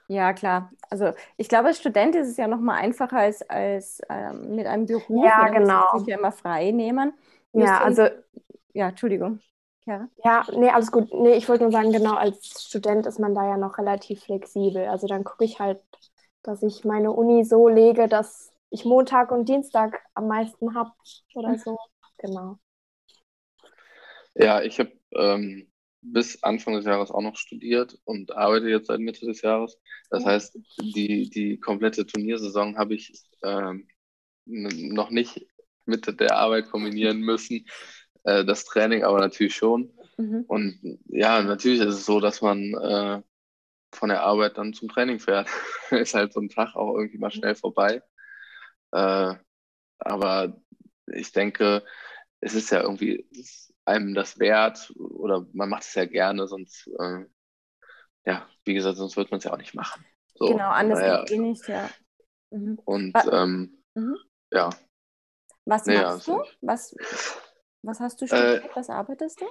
[0.07, 0.71] Ja, klar.
[0.89, 4.67] Also ich glaube, als Student ist es ja noch mal einfacher als, als ähm, mit
[4.67, 5.25] einem Beruf.
[5.25, 5.85] Ja, genau.
[5.93, 7.13] Man sich ja immer frei nehmen.
[7.53, 8.07] Ja, also
[8.75, 9.39] ja, Entschuldigung.
[9.87, 10.09] Ja.
[10.23, 11.13] ja, nee, alles gut.
[11.13, 14.87] Nee, ich wollte nur sagen, genau, als Student ist man da ja noch relativ flexibel.
[14.87, 15.79] Also dann gucke ich halt,
[16.43, 20.91] dass ich meine Uni so lege, dass ich Montag und Dienstag am meisten habe
[21.35, 21.77] oder so.
[22.17, 22.57] Genau.
[24.33, 28.99] Ja, ich habe ähm, bis Anfang des Jahres auch noch studiert und arbeite jetzt seit
[28.99, 29.79] Mitte des Jahres.
[30.09, 33.87] Das heißt, die, die komplette Turniersaison habe ich ähm,
[34.45, 35.45] noch nicht
[35.85, 37.65] mit der Arbeit kombinieren müssen.
[38.25, 39.93] Äh, das Training aber natürlich schon.
[40.17, 40.45] Mhm.
[40.47, 43.21] Und ja, natürlich ist es so, dass man äh,
[43.93, 45.47] von der Arbeit dann zum Training fährt.
[45.91, 48.01] ist halt so ein Tag auch irgendwie mal schnell vorbei.
[48.91, 49.35] Äh,
[49.99, 50.61] aber
[51.07, 51.83] ich denke,
[52.41, 53.27] es ist ja irgendwie
[53.85, 57.25] einem das wert oder man macht es ja gerne, sonst, äh,
[58.25, 60.03] ja, wie gesagt, sonst wird man es ja auch nicht machen.
[60.33, 61.21] So, genau, anders naja.
[61.21, 61.89] geht eh nicht, ja.
[62.49, 62.79] Mhm.
[62.83, 64.17] Und ähm, mhm.
[64.51, 64.69] ja.
[65.65, 66.43] Was naja, machst du?
[66.61, 66.95] Was,
[67.85, 68.65] was hast du studiert?
[68.65, 69.45] Äh, Was arbeitest du?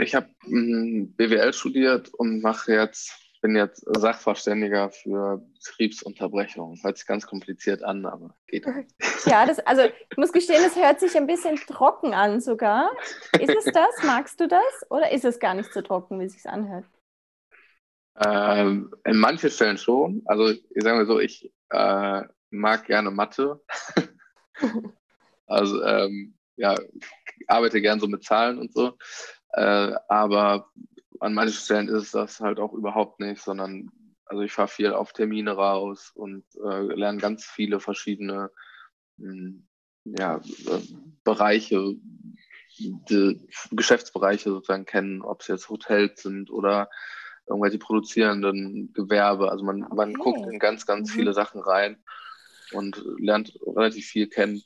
[0.00, 6.78] Ich habe mm, BWL studiert und mache jetzt, bin jetzt Sachverständiger für Betriebsunterbrechung.
[6.82, 8.66] Hört sich ganz kompliziert an, aber geht.
[9.24, 12.90] Ja, das, also ich muss gestehen, es hört sich ein bisschen trocken an sogar.
[13.38, 13.90] Ist es das?
[14.04, 14.62] Magst du das?
[14.90, 16.86] Oder ist es gar nicht so trocken, wie es sich anhört?
[18.24, 20.22] Ähm, in manchen Stellen schon.
[20.26, 23.60] Also ich sage mal so, ich äh, mag gerne Mathe.
[25.46, 26.74] also ähm, ja,
[27.46, 28.96] arbeite gern so mit Zahlen und so.
[29.52, 30.70] Äh, aber
[31.20, 33.90] an manchen Stellen ist das halt auch überhaupt nicht, sondern
[34.26, 38.50] also ich fahre viel auf Termine raus und äh, lerne ganz viele verschiedene
[39.16, 39.68] mh, hm,
[40.04, 40.80] ja, äh,
[41.24, 41.96] Bereiche,
[43.72, 46.88] Geschäftsbereiche sozusagen kennen, ob es jetzt Hotels sind oder
[47.46, 49.50] irgendwelche produzierenden Gewerbe.
[49.50, 49.94] Also man, okay.
[49.94, 51.14] man guckt in ganz, ganz mhm.
[51.14, 52.02] viele Sachen rein
[52.72, 54.62] und lernt relativ viel kennen.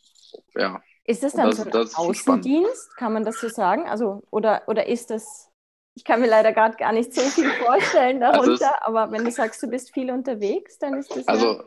[0.55, 2.97] Ja, ist das dann das, so ein Außendienst?
[2.97, 3.89] Kann man das so sagen?
[3.89, 5.51] Also, oder, oder ist das,
[5.95, 9.25] ich kann mir leider gerade gar nicht so viel vorstellen also darunter, also aber wenn
[9.25, 11.27] du sagst, du bist viel unterwegs, dann ist das.
[11.29, 11.65] Also, ja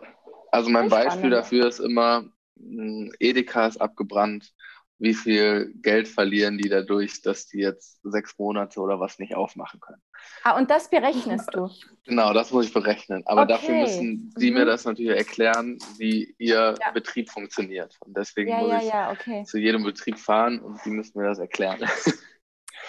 [0.51, 4.53] also mein Beispiel dafür ist immer, hm, Edeka ist abgebrannt
[4.97, 9.79] wie viel Geld verlieren die dadurch, dass die jetzt sechs Monate oder was nicht aufmachen
[9.79, 10.01] können.
[10.43, 11.69] Ah, und das berechnest du?
[12.07, 13.23] Genau, das muss ich berechnen.
[13.25, 13.53] Aber okay.
[13.53, 14.57] dafür müssen die mhm.
[14.59, 16.91] mir das natürlich erklären, wie ihr ja.
[16.91, 17.97] Betrieb funktioniert.
[18.01, 19.43] Und deswegen ja, muss ja, ich okay.
[19.43, 21.79] zu jedem Betrieb fahren und die müssen mir das erklären.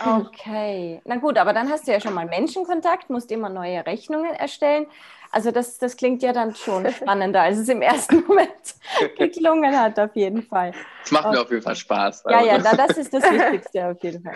[0.04, 4.34] Okay, na gut, aber dann hast du ja schon mal Menschenkontakt, musst immer neue Rechnungen
[4.34, 4.86] erstellen.
[5.32, 8.74] Also das, das klingt ja dann schon spannender, als es im ersten Moment
[9.16, 10.72] geklungen hat, auf jeden Fall.
[11.02, 12.24] Es macht mir auf jeden Fall Spaß.
[12.28, 14.34] Ja, ja, na, das ist das Wichtigste auf jeden Fall.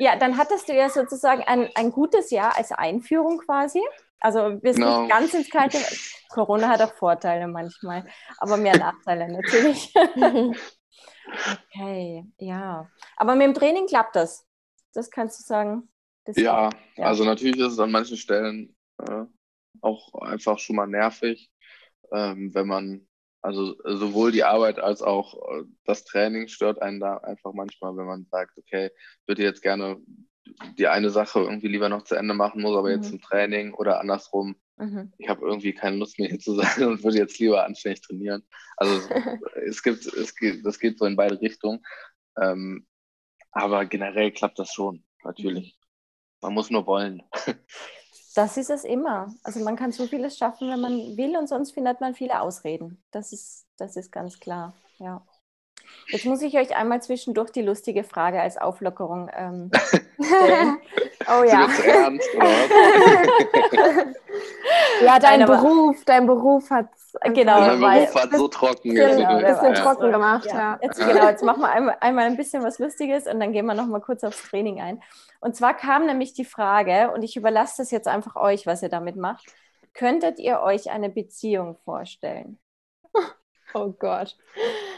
[0.00, 3.82] Ja, dann hattest du ja sozusagen ein, ein gutes Jahr als Einführung quasi.
[4.18, 5.02] Also bist genau.
[5.02, 5.78] nicht ganz ins kalte.
[6.30, 8.06] Corona hat auch Vorteile manchmal,
[8.38, 9.92] aber mehr Nachteile natürlich.
[11.74, 12.90] okay, ja.
[13.16, 14.46] Aber mit dem Training klappt das.
[14.94, 15.88] Das kannst du sagen.
[16.34, 19.24] Ja, ja, also natürlich ist es an manchen Stellen äh,
[19.82, 21.50] auch einfach schon mal nervig,
[22.12, 23.06] ähm, wenn man,
[23.42, 28.06] also sowohl die Arbeit als auch äh, das Training stört einen da einfach manchmal, wenn
[28.06, 30.00] man sagt, okay, ich würde jetzt gerne
[30.78, 32.96] die eine Sache irgendwie lieber noch zu Ende machen muss, aber mhm.
[32.96, 34.56] jetzt im Training oder andersrum.
[34.76, 35.12] Mhm.
[35.18, 38.42] Ich habe irgendwie keine Lust mehr hier zu sein und würde jetzt lieber anständig trainieren.
[38.76, 39.00] Also
[39.66, 41.82] es gibt, es geht, das geht so in beide Richtungen.
[42.40, 42.86] Ähm,
[43.52, 45.78] aber generell klappt das schon, natürlich.
[46.40, 47.22] Man muss nur wollen.
[48.34, 49.34] Das ist es immer.
[49.42, 53.02] Also man kann so vieles schaffen, wenn man will und sonst findet man viele Ausreden.
[53.10, 55.26] Das ist, das ist ganz klar, ja.
[56.08, 59.70] Jetzt muss ich euch einmal zwischendurch die lustige Frage als Auflockerung ähm,
[60.20, 60.78] stellen.
[61.28, 61.68] oh ja.
[61.84, 62.28] Ernst,
[65.04, 66.88] ja, dein Nein, Beruf, dein Beruf hat
[67.32, 69.82] genau, mein Beruf hat so trocken genau, ein bisschen ja.
[69.82, 70.46] trocken gemacht.
[70.46, 70.54] Ja.
[70.54, 70.78] ja.
[70.82, 73.74] Jetzt, genau, jetzt machen wir einmal, einmal ein bisschen was Lustiges und dann gehen wir
[73.74, 75.02] noch mal kurz aufs Training ein.
[75.40, 78.90] Und zwar kam nämlich die Frage, und ich überlasse das jetzt einfach euch, was ihr
[78.90, 79.46] damit macht.
[79.94, 82.58] Könntet ihr euch eine Beziehung vorstellen?
[83.72, 84.36] Oh Gott.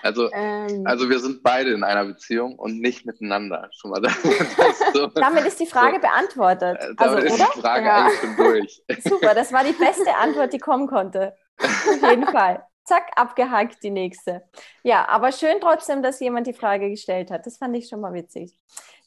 [0.02, 3.68] Also, ähm, also wir sind beide in einer Beziehung und nicht miteinander.
[3.72, 4.02] Schon mal
[4.92, 6.78] so, damit ist die Frage so, beantwortet.
[6.80, 7.48] Äh, also, ist oder?
[7.54, 8.04] die Frage ja.
[8.04, 8.82] eigentlich schon durch.
[9.04, 11.34] Super, das war die beste Antwort, die kommen konnte.
[11.58, 12.64] Auf jeden Fall.
[12.84, 14.42] Zack, abgehakt die nächste.
[14.82, 17.46] Ja, aber schön trotzdem, dass jemand die Frage gestellt hat.
[17.46, 18.58] Das fand ich schon mal witzig.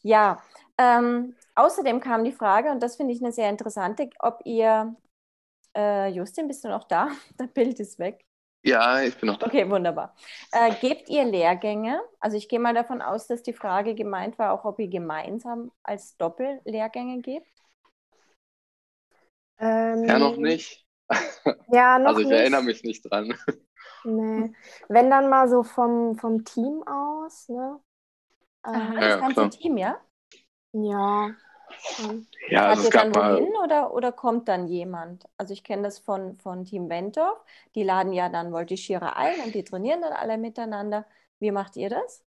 [0.02, 0.42] Ja,
[0.78, 4.96] ähm, außerdem kam die Frage, und das finde ich eine sehr interessante, ob ihr,
[5.76, 7.10] äh, Justin, bist du noch da?
[7.38, 8.26] Das Bild ist weg.
[8.66, 9.46] Ja, ich bin noch da.
[9.46, 10.16] Okay, wunderbar.
[10.52, 12.02] Äh, gebt ihr Lehrgänge?
[12.20, 15.72] Also ich gehe mal davon aus, dass die Frage gemeint war, auch ob ihr gemeinsam
[15.84, 17.48] als Doppellehrgänge gebt.
[19.60, 20.86] Ähm, ja, noch nicht.
[21.68, 22.40] Ja, noch Also ich nicht.
[22.40, 23.34] erinnere mich nicht dran.
[24.04, 24.54] Nee.
[24.88, 27.80] Wenn dann mal so vom, vom Team aus, ne?
[28.66, 29.50] Ähm, das ja, ganze klar.
[29.50, 30.00] Team, ja?
[30.74, 31.36] Ja.
[32.50, 35.26] Ja, Fahrt also ihr dann wohin oder, oder kommt dann jemand?
[35.38, 37.44] Also ich kenne das von, von Team Ventorf.
[37.76, 41.06] Die laden ja dann Voltigierer ein und die trainieren dann alle miteinander.
[41.40, 42.24] Wie macht ihr das?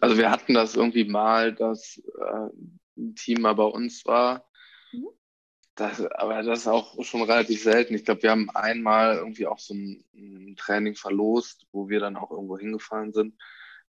[0.00, 2.48] Also wir hatten das irgendwie mal, dass äh,
[2.96, 4.48] ein Team mal bei uns war.
[4.92, 5.08] Mhm.
[5.74, 7.94] Das, aber das ist auch schon relativ selten.
[7.94, 12.16] Ich glaube, wir haben einmal irgendwie auch so ein, ein, Training verlost, wo wir dann
[12.16, 13.40] auch irgendwo hingefahren sind.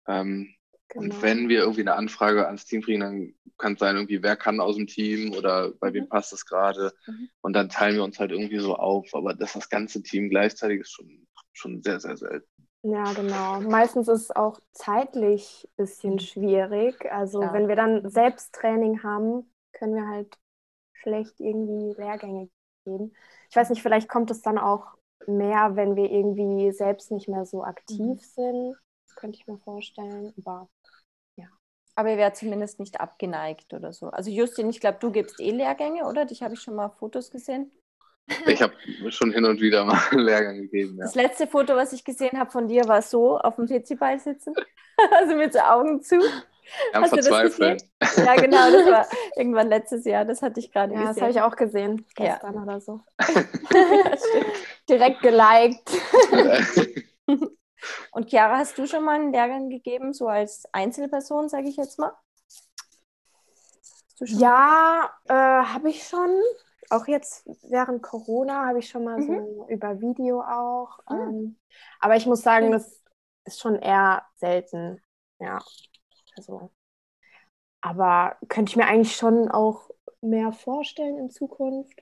[0.07, 0.55] Ähm,
[0.89, 1.05] Genau.
[1.05, 4.37] Und wenn wir irgendwie eine Anfrage ans Team kriegen, dann kann es sein, irgendwie, wer
[4.37, 5.95] kann aus dem Team oder bei mhm.
[5.95, 6.93] wem passt es gerade.
[7.07, 7.29] Mhm.
[7.41, 9.09] Und dann teilen wir uns halt irgendwie so auf.
[9.15, 12.47] Aber dass das ganze Team gleichzeitig ist schon, schon sehr, sehr selten.
[12.83, 13.61] Ja, genau.
[13.63, 16.19] Meistens ist es auch zeitlich ein bisschen mhm.
[16.21, 17.11] schwierig.
[17.11, 17.53] Also ja.
[17.53, 20.39] wenn wir dann Selbsttraining haben, können wir halt
[20.93, 22.49] schlecht irgendwie Lehrgänge
[22.85, 23.13] geben.
[23.51, 24.97] Ich weiß nicht, vielleicht kommt es dann auch
[25.27, 28.19] mehr, wenn wir irgendwie selbst nicht mehr so aktiv mhm.
[28.19, 28.77] sind.
[29.07, 30.33] Das könnte ich mir vorstellen.
[30.39, 30.69] Aber
[31.97, 34.09] aber ihr wärt zumindest nicht abgeneigt oder so.
[34.11, 36.27] Also Justin, ich glaube, du gibst eh Lehrgänge, oder?
[36.27, 37.73] Dich habe ich schon mal Fotos gesehen.
[38.49, 38.75] Ich habe
[39.11, 40.97] schon hin und wieder mal einen Lehrgang gegeben.
[40.99, 41.05] Ja.
[41.05, 44.53] Das letzte Foto, was ich gesehen habe von dir, war so auf dem Feziball sitzen.
[45.13, 46.17] also mit so Augen zu.
[46.93, 47.79] Am Hast Verzweifeln.
[48.17, 49.07] Ja, genau, das war
[49.37, 50.25] irgendwann letztes Jahr.
[50.25, 51.15] Das hatte ich gerade ja, gesehen.
[51.15, 52.63] Das habe ich auch gesehen, gestern ja.
[52.63, 53.01] oder so.
[54.89, 55.89] Direkt geliked.
[58.11, 61.99] Und Chiara, hast du schon mal einen Lehrgang gegeben, so als Einzelperson, sage ich jetzt
[61.99, 62.13] mal?
[64.21, 66.31] Ja, äh, habe ich schon.
[66.89, 69.27] Auch jetzt während Corona habe ich schon mal mhm.
[69.27, 71.01] so über Video auch.
[71.11, 71.21] Mhm.
[71.21, 71.59] Ähm,
[72.01, 73.03] aber ich muss sagen, das
[73.45, 75.03] ist schon eher selten.
[75.41, 75.59] Ja,
[76.37, 76.71] also.
[77.81, 82.01] Aber könnte ich mir eigentlich schon auch mehr vorstellen in Zukunft.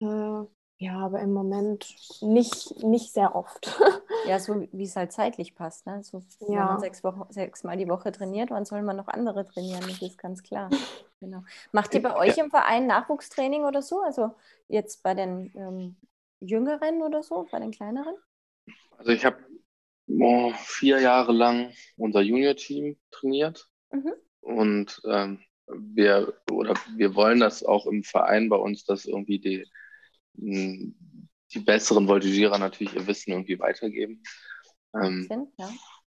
[0.00, 0.44] Äh,
[0.82, 3.80] ja, aber im Moment nicht, nicht sehr oft.
[4.28, 5.84] Ja, so wie es halt zeitlich passt.
[5.84, 6.00] Ne?
[6.04, 6.46] So, ja.
[6.46, 9.80] Wenn man sechs, Wochen, sechs Mal die Woche trainiert, wann soll man noch andere trainieren?
[9.80, 10.70] Das ist ganz klar.
[11.20, 11.44] Genau.
[11.70, 14.00] Macht ihr bei euch im Verein Nachwuchstraining oder so?
[14.00, 14.34] Also
[14.66, 15.96] jetzt bei den ähm,
[16.40, 18.16] Jüngeren oder so, bei den Kleineren?
[18.98, 19.36] Also ich habe
[20.08, 23.68] oh, vier Jahre lang unser Junior-Team trainiert.
[23.92, 24.14] Mhm.
[24.40, 29.64] Und ähm, wir, oder wir wollen das auch im Verein bei uns, dass irgendwie die
[30.34, 34.22] die besseren Voltigierer natürlich ihr Wissen irgendwie weitergeben.
[34.94, 35.70] Ähm, Sinn, ja.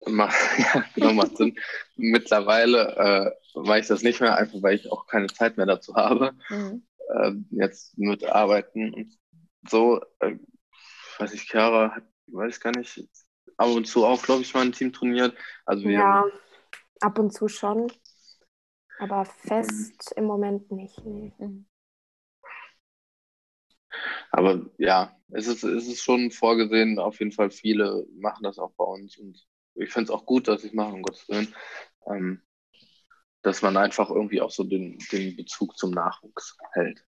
[0.07, 1.59] Macht, ja, genau, macht Sinn.
[1.97, 5.95] Mittlerweile äh, mache ich das nicht mehr, einfach weil ich auch keine Zeit mehr dazu
[5.95, 6.33] habe.
[6.49, 6.87] Mhm.
[7.09, 9.19] Äh, jetzt mit Arbeiten und
[9.69, 10.01] so.
[10.21, 10.37] Äh,
[11.19, 13.09] weiß ich, Chiara hat, weiß ich gar nicht,
[13.57, 15.37] ab und zu auch, glaube ich, mal ein Team trainiert.
[15.65, 16.25] Also wir, ja,
[17.01, 17.93] ab und zu schon.
[19.01, 20.17] Aber fest mhm.
[20.17, 21.05] im Moment nicht.
[21.05, 21.33] Nee.
[21.39, 21.67] Mhm.
[24.31, 28.73] Aber ja, es ist, es ist schon vorgesehen, auf jeden Fall viele machen das auch
[28.73, 31.55] bei uns und ich finde es auch gut, dass ich mache, um Gottes Willen,
[32.07, 32.43] ähm,
[33.43, 37.05] dass man einfach irgendwie auch so den, den Bezug zum Nachwuchs hält.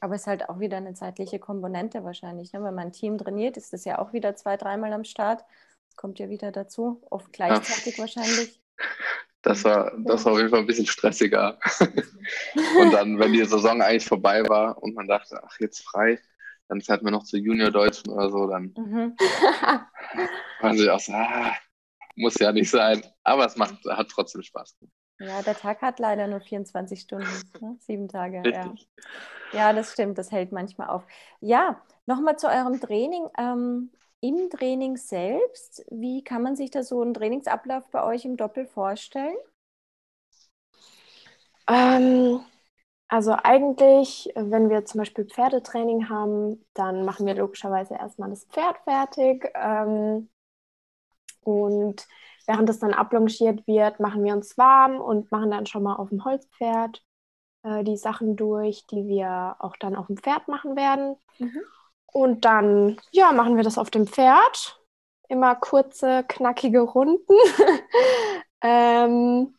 [0.00, 2.52] Aber es ist halt auch wieder eine zeitliche Komponente wahrscheinlich.
[2.52, 2.62] Ne?
[2.62, 5.44] Wenn man ein Team trainiert, ist das ja auch wieder zwei, dreimal am Start.
[5.88, 8.02] Das kommt ja wieder dazu, oft gleichzeitig ja.
[8.02, 8.60] wahrscheinlich.
[9.46, 11.56] Das war, das war auf jeden Fall ein bisschen stressiger.
[12.80, 16.18] und dann, wenn die Saison eigentlich vorbei war und man dachte, ach, jetzt frei,
[16.66, 19.16] dann fährt man noch zu Junior Deutschen oder so, dann mhm.
[20.60, 21.52] waren sie auch so, ah,
[22.16, 23.00] muss ja nicht sein.
[23.22, 24.92] Aber es macht, hat trotzdem Spaß gemacht.
[25.20, 27.28] Ja, der Tag hat leider nur 24 Stunden,
[27.60, 27.76] ne?
[27.78, 28.42] sieben Tage.
[28.50, 28.74] Ja.
[29.52, 31.06] ja, das stimmt, das hält manchmal auf.
[31.40, 33.28] Ja, nochmal zu eurem Training.
[33.38, 38.36] Ähm, Im Training selbst, wie kann man sich da so einen Trainingsablauf bei euch im
[38.36, 39.36] Doppel vorstellen?
[41.68, 42.40] Ähm,
[43.08, 48.78] also eigentlich, wenn wir zum Beispiel Pferdetraining haben, dann machen wir logischerweise erstmal das Pferd
[48.84, 49.50] fertig.
[49.54, 50.28] Ähm,
[51.42, 52.06] und
[52.46, 56.08] während es dann ablongiert wird, machen wir uns warm und machen dann schon mal auf
[56.08, 57.04] dem Holzpferd
[57.62, 61.16] äh, die Sachen durch, die wir auch dann auf dem Pferd machen werden.
[61.38, 61.60] Mhm.
[62.12, 64.80] Und dann, ja, machen wir das auf dem Pferd.
[65.28, 67.34] Immer kurze, knackige Runden.
[68.62, 69.54] ähm,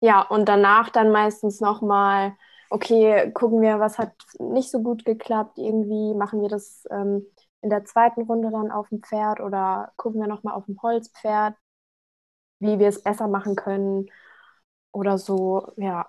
[0.00, 2.36] ja, und danach dann meistens nochmal
[2.70, 7.26] okay, gucken wir, was hat nicht so gut geklappt, irgendwie machen wir das ähm,
[7.62, 11.54] in der zweiten Runde dann auf dem Pferd oder gucken wir nochmal auf dem Holzpferd,
[12.58, 14.10] wie wir es besser machen können
[14.92, 16.06] oder so, ja.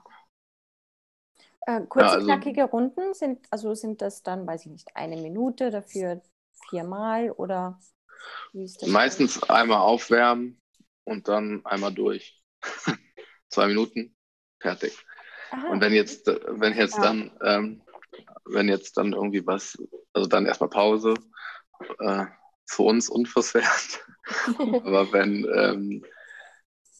[1.67, 5.17] Äh, kurze, ja, also, knackige Runden sind, also sind das dann, weiß ich nicht, eine
[5.17, 6.21] Minute dafür
[6.69, 7.77] viermal oder
[8.53, 8.87] wie ist das?
[8.87, 9.49] Meistens dann?
[9.49, 10.61] einmal aufwärmen
[11.03, 12.41] und dann einmal durch.
[13.49, 14.15] Zwei Minuten,
[14.61, 14.97] fertig.
[15.51, 15.67] Aha.
[15.67, 17.03] Und wenn jetzt, wenn jetzt ja.
[17.03, 17.81] dann, ähm,
[18.45, 19.77] wenn jetzt dann irgendwie was,
[20.13, 21.15] also dann erstmal Pause
[21.99, 22.25] äh,
[22.65, 24.05] für uns Pferd.
[24.57, 26.05] Aber wenn, ähm,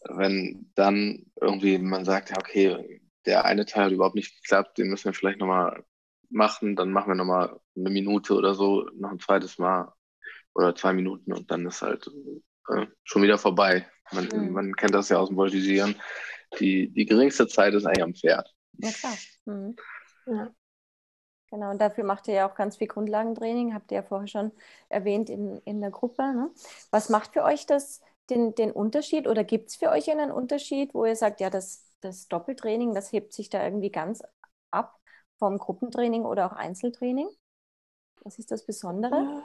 [0.10, 4.90] wenn dann irgendwie man sagt, ja, okay, der eine Teil hat überhaupt nicht geklappt, den
[4.90, 5.84] müssen wir vielleicht nochmal
[6.30, 9.94] machen, dann machen wir nochmal eine Minute oder so, noch ein zweites Mal
[10.56, 12.10] oder zwei Minuten und dann ist halt
[12.70, 13.88] äh, schon wieder vorbei.
[14.12, 14.52] Man, mhm.
[14.52, 15.96] man kennt das ja aus dem Voltigieren
[16.60, 18.54] die, die geringste Zeit ist eigentlich am Pferd.
[18.78, 19.14] Ja, klar.
[19.46, 19.76] Mhm.
[20.26, 20.52] Ja.
[21.50, 24.52] Genau, und dafür macht ihr ja auch ganz viel Grundlagentraining, habt ihr ja vorher schon
[24.90, 26.24] erwähnt in, in der Gruppe.
[26.24, 26.52] Ne?
[26.92, 30.94] Was macht für euch das, den, den Unterschied oder gibt es für euch einen Unterschied,
[30.94, 34.24] wo ihr sagt, ja, das, das Doppeltraining, das hebt sich da irgendwie ganz
[34.72, 35.00] ab
[35.38, 37.30] vom Gruppentraining oder auch Einzeltraining?
[38.24, 39.44] Was ist das Besondere?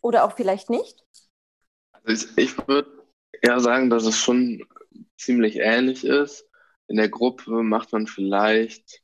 [0.00, 1.04] Oder auch vielleicht nicht?
[1.92, 2.90] Also ich, würde
[3.40, 4.64] eher sagen, dass es schon
[5.16, 6.48] ziemlich ähnlich ist.
[6.88, 9.02] In der Gruppe macht man vielleicht,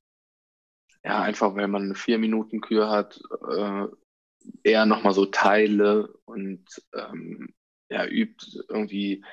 [1.04, 3.86] ja, einfach weil man eine vier Minuten Kür hat, äh,
[4.62, 6.64] eher nochmal so Teile und
[6.94, 7.54] ähm,
[7.90, 9.24] ja, übt irgendwie,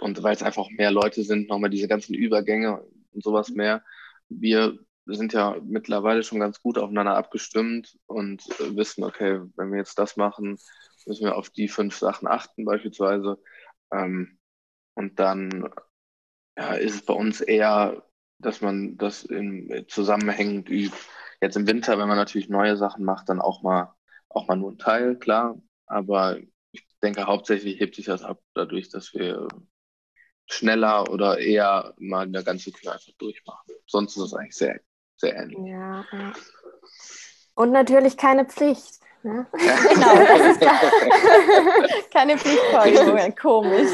[0.00, 2.82] und weil es einfach mehr Leute sind, nochmal diese ganzen Übergänge
[3.12, 3.84] und sowas mehr.
[4.28, 9.78] Wir sind ja mittlerweile schon ganz gut aufeinander abgestimmt und äh, wissen, okay, wenn wir
[9.78, 10.58] jetzt das machen,
[11.06, 13.38] müssen wir auf die fünf Sachen achten beispielsweise.
[13.92, 14.38] Ähm,
[14.94, 15.70] und dann
[16.56, 18.04] ja, ist es bei uns eher,
[18.38, 20.96] dass man das in, zusammenhängend übt.
[21.40, 23.94] Jetzt im Winter, wenn man natürlich neue Sachen macht, dann auch mal,
[24.28, 25.60] auch mal nur ein Teil, klar.
[25.86, 26.38] Aber
[26.72, 29.48] ich denke, hauptsächlich hebt sich das ab dadurch, dass wir
[30.48, 33.74] schneller oder eher mal eine ganze Kür einfach durchmachen.
[33.86, 34.80] Sonst ist es eigentlich sehr,
[35.16, 35.58] sehr ähnlich.
[35.64, 36.32] Ja, ja.
[37.54, 39.00] Und natürlich keine Pflicht.
[39.22, 39.46] Ne?
[39.58, 39.76] Ja.
[39.76, 40.60] genau, das ist
[42.12, 43.90] keine Pflichtfolge, komisch.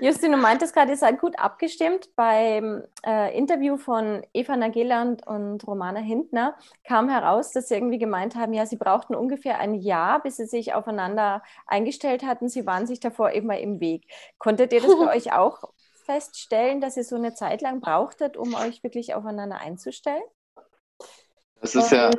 [0.00, 2.08] Justin, du meintest gerade, ihr seid gut abgestimmt.
[2.16, 8.34] Beim äh, Interview von Eva Nageland und Romana Hintner kam heraus, dass sie irgendwie gemeint
[8.34, 12.48] haben, ja, sie brauchten ungefähr ein Jahr, bis sie sich aufeinander eingestellt hatten.
[12.48, 14.06] Sie waren sich davor immer im Weg.
[14.38, 15.64] Konntet ihr das bei euch auch
[16.06, 20.22] feststellen, dass ihr so eine Zeit lang brauchtet, um euch wirklich aufeinander einzustellen?
[21.60, 22.10] Das ist ja,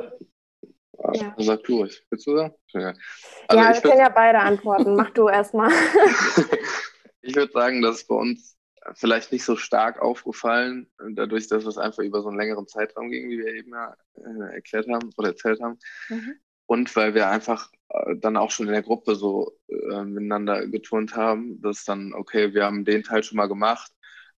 [1.14, 1.34] ja.
[1.36, 1.80] Sag du.
[1.80, 2.54] Willst du sagen?
[2.68, 2.94] Ja,
[3.48, 4.94] also ja wir können ja beide antworten.
[4.94, 5.72] Mach du erstmal.
[7.22, 8.56] ich würde sagen, dass es bei uns
[8.94, 13.30] vielleicht nicht so stark aufgefallen, dadurch, dass es einfach über so einen längeren Zeitraum ging,
[13.30, 15.78] wie wir eben ja äh, erklärt haben oder erzählt haben.
[16.08, 16.34] Mhm.
[16.66, 21.14] Und weil wir einfach äh, dann auch schon in der Gruppe so äh, miteinander geturnt
[21.14, 23.92] haben, dass dann, okay, wir haben den Teil schon mal gemacht.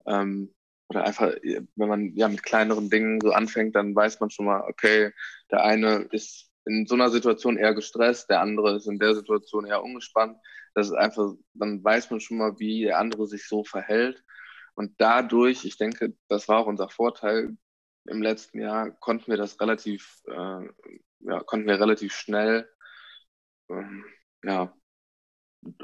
[0.06, 0.52] Ähm,
[0.88, 4.62] oder einfach, wenn man ja mit kleineren Dingen so anfängt, dann weiß man schon mal,
[4.68, 5.12] okay,
[5.50, 9.66] der eine ist in so einer Situation eher gestresst, der andere ist in der Situation
[9.66, 10.36] eher ungespannt.
[10.74, 14.24] Das ist einfach, dann weiß man schon mal, wie der andere sich so verhält.
[14.74, 17.56] Und dadurch, ich denke, das war auch unser Vorteil,
[18.06, 20.68] im letzten Jahr konnten wir das relativ, äh,
[21.20, 22.68] ja, konnten wir relativ schnell,
[23.68, 24.04] ähm,
[24.42, 24.74] ja,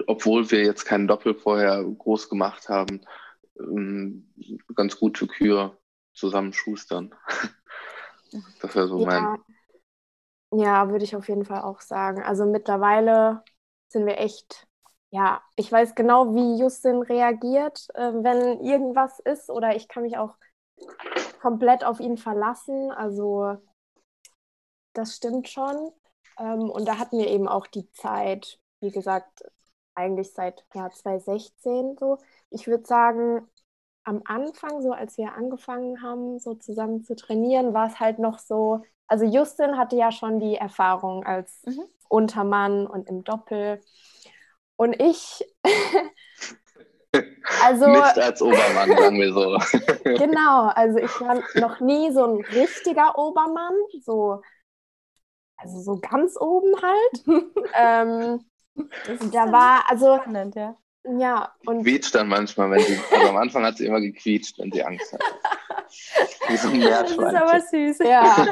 [0.07, 3.03] obwohl wir jetzt keinen Doppel vorher groß gemacht haben,
[3.61, 4.32] ähm,
[4.74, 5.76] ganz gut für Kühe
[6.14, 7.14] zusammenschustern.
[8.61, 9.07] Das wäre so ja.
[9.07, 9.39] mein
[10.53, 12.22] ja, würde ich auf jeden Fall auch sagen.
[12.22, 13.43] Also mittlerweile
[13.89, 14.68] sind wir echt
[15.11, 20.18] ja, ich weiß genau, wie Justin reagiert, äh, wenn irgendwas ist oder ich kann mich
[20.18, 20.34] auch
[21.40, 22.90] komplett auf ihn verlassen.
[22.92, 23.56] Also
[24.92, 25.92] das stimmt schon.
[26.38, 29.44] Ähm, und da hatten wir eben auch die Zeit, wie gesagt,
[29.94, 32.18] eigentlich seit ja, 2016 so.
[32.50, 33.48] Ich würde sagen,
[34.04, 38.38] am Anfang, so als wir angefangen haben, so zusammen zu trainieren, war es halt noch
[38.38, 41.84] so, also Justin hatte ja schon die Erfahrung als mhm.
[42.09, 43.80] Untermann und im Doppel.
[44.79, 45.45] Und ich,
[47.64, 47.89] also.
[47.89, 49.59] Nicht als Obermann, sagen wir so.
[50.05, 54.41] genau, also ich war noch nie so ein richtiger Obermann, so,
[55.57, 57.24] also so ganz oben halt.
[57.74, 58.45] ähm,
[59.33, 60.18] da war, also.
[60.18, 60.76] Spannend, ja.
[61.18, 61.83] Ja, und.
[61.83, 63.01] Quietscht dann manchmal, wenn sie.
[63.11, 65.24] Also am Anfang hat sie immer gequietscht, wenn sie Angst hatte.
[66.49, 67.24] Wie so ein Meerschweinchen.
[67.24, 67.99] Das ist aber süß.
[67.99, 68.47] Ja.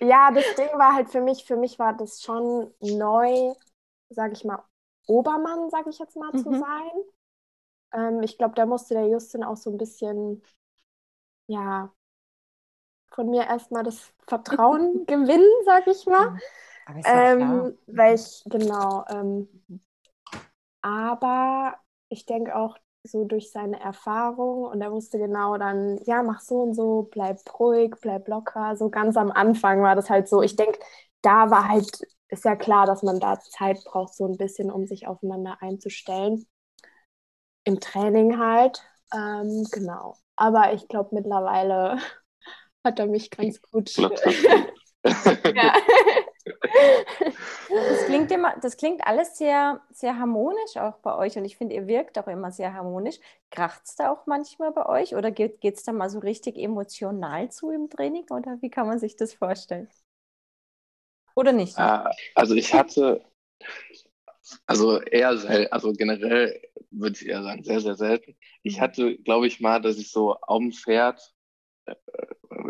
[0.00, 3.52] ja, das Ding war halt für mich, für mich war das schon neu,
[4.10, 4.62] sag ich mal,
[5.06, 6.38] Obermann, sag ich jetzt mal, mhm.
[6.38, 6.90] zu sein.
[7.92, 10.42] Ähm, ich glaube, da musste der Justin auch so ein bisschen,
[11.46, 11.92] ja,
[13.10, 16.38] von mir erstmal das Vertrauen gewinnen, sag ich mal.
[17.04, 19.80] Ähm, weil ich, genau, ähm, mhm.
[20.82, 21.76] aber
[22.08, 26.62] ich denke auch so durch seine Erfahrung und er wusste genau dann, ja, mach so
[26.62, 28.76] und so, bleib ruhig, bleib locker.
[28.76, 30.42] So ganz am Anfang war das halt so.
[30.42, 30.78] Ich denke,
[31.22, 34.86] da war halt, ist ja klar, dass man da Zeit braucht, so ein bisschen, um
[34.86, 36.46] sich aufeinander einzustellen.
[37.64, 38.82] Im Training halt,
[39.14, 40.16] ähm, genau.
[40.36, 41.98] Aber ich glaube, mittlerweile
[42.84, 43.96] hat er mich ganz gut.
[43.96, 45.74] ja.
[47.68, 51.74] Das klingt, immer, das klingt alles sehr, sehr harmonisch auch bei euch und ich finde,
[51.74, 53.18] ihr wirkt auch immer sehr harmonisch.
[53.50, 57.50] Kracht es da auch manchmal bei euch oder geht es da mal so richtig emotional
[57.50, 59.88] zu im Training oder wie kann man sich das vorstellen?
[61.34, 61.78] Oder nicht?
[61.78, 63.24] Ah, also ich hatte,
[64.66, 66.60] also eher selten, also generell
[66.90, 68.36] würde ich eher sagen, sehr, sehr selten.
[68.62, 68.80] Ich mhm.
[68.80, 71.34] hatte, glaube ich mal, dass ich so auf dem Pferd
[71.86, 71.94] äh,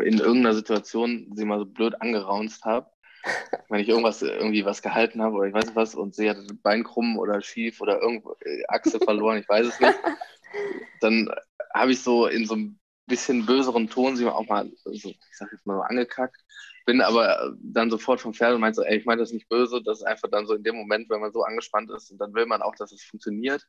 [0.03, 2.93] in irgendeiner Situation sie mal so blöd angeraunzt habe
[3.69, 6.37] wenn ich irgendwas irgendwie was gehalten habe oder ich weiß nicht was und sie hat
[6.37, 9.93] das Bein krumm oder schief oder irgendwo äh, Achse verloren, ich weiß es nicht,
[11.01, 11.33] dann
[11.73, 15.51] habe ich so in so einem bisschen böseren Ton sie auch mal, so, ich sag
[15.51, 16.43] jetzt mal so angekackt,
[16.85, 19.81] bin aber dann sofort vom Pferd und meinte so, ey, ich meine das nicht böse,
[19.83, 22.33] das ist einfach dann so in dem Moment, wenn man so angespannt ist und dann
[22.33, 23.67] will man auch, dass es funktioniert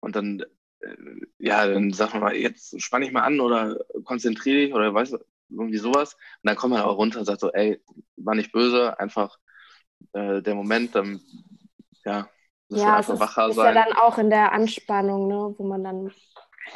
[0.00, 0.44] und dann
[0.80, 0.96] äh,
[1.38, 5.14] ja, dann sagt man mal, jetzt spann ich mal an oder konzentriere dich oder weißt
[5.14, 5.18] du,
[5.50, 6.14] irgendwie sowas.
[6.14, 7.80] Und dann kommt man aber runter und sagt so, ey,
[8.16, 9.38] war nicht böse, einfach
[10.12, 11.20] äh, der Moment, dann,
[12.04, 12.28] ja,
[12.68, 13.74] das ja, einfach ist, wacher ist sein.
[13.74, 16.12] ja dann auch in der Anspannung, ne, wo man dann,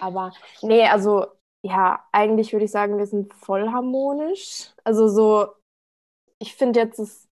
[0.01, 0.32] aber,
[0.62, 1.26] nee, also,
[1.66, 4.72] ja, eigentlich würde ich sagen, wir sind voll harmonisch.
[4.84, 5.48] Also so,
[6.38, 7.28] ich finde jetzt, es,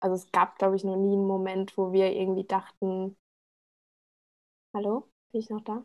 [0.00, 3.16] also es gab, glaube ich, noch nie einen Moment, wo wir irgendwie dachten,
[4.74, 5.84] hallo, bin ich noch da?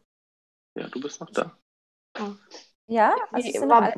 [0.76, 1.58] Ja, du bist noch da.
[2.20, 2.34] Oh.
[2.88, 3.94] Ja, also nee, war,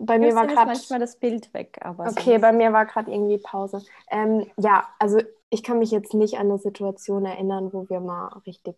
[0.00, 3.36] bei mir war gerade manchmal das Bild weg, aber okay, bei mir war gerade irgendwie
[3.36, 3.84] Pause.
[4.10, 5.20] Ähm, ja, also
[5.50, 8.76] ich kann mich jetzt nicht an eine Situation erinnern, wo wir mal richtig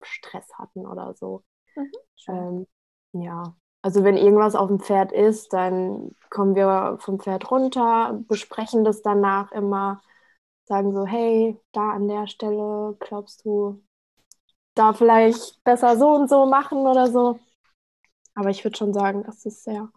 [0.00, 1.42] Stress hatten oder so.
[1.76, 1.92] Mhm,
[2.28, 2.66] ähm,
[3.12, 8.84] ja, also wenn irgendwas auf dem Pferd ist, dann kommen wir vom Pferd runter, besprechen
[8.84, 10.00] das danach immer,
[10.64, 13.82] sagen so, hey, da an der Stelle glaubst du,
[14.74, 17.38] da vielleicht besser so und so machen oder so.
[18.34, 19.90] Aber ich würde schon sagen, dass es sehr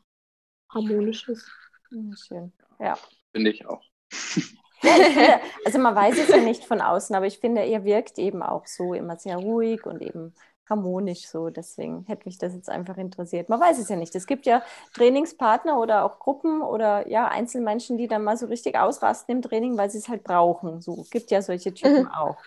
[0.69, 1.49] harmonisch ist.
[1.89, 2.53] Hm, schön.
[2.79, 2.97] Ja.
[3.31, 3.81] Finde ich auch.
[5.65, 8.65] also man weiß es ja nicht von außen, aber ich finde, ihr wirkt eben auch
[8.67, 10.33] so immer sehr ruhig und eben
[10.69, 11.49] harmonisch so.
[11.49, 13.49] Deswegen hätte mich das jetzt einfach interessiert.
[13.49, 14.15] Man weiß es ja nicht.
[14.15, 14.63] Es gibt ja
[14.93, 19.77] Trainingspartner oder auch Gruppen oder ja Einzelmenschen, die dann mal so richtig ausrasten im Training,
[19.77, 20.81] weil sie es halt brauchen.
[20.81, 22.11] So gibt ja solche Typen mhm.
[22.11, 22.37] auch.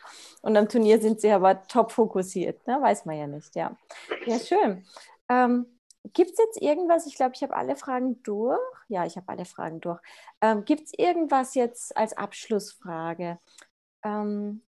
[0.42, 2.66] Und am Turnier sind sie aber top fokussiert.
[2.66, 2.78] Ne?
[2.80, 3.54] Weiß man ja nicht.
[3.56, 3.76] Ja,
[4.26, 4.84] ja schön.
[5.28, 5.66] Ähm,
[6.12, 8.58] Gibt es jetzt irgendwas, ich glaube, ich habe alle Fragen durch.
[8.88, 10.00] Ja, ich habe alle Fragen durch.
[10.40, 13.38] Ähm, Gibt es irgendwas jetzt als Abschlussfrage?
[14.04, 14.62] Ähm,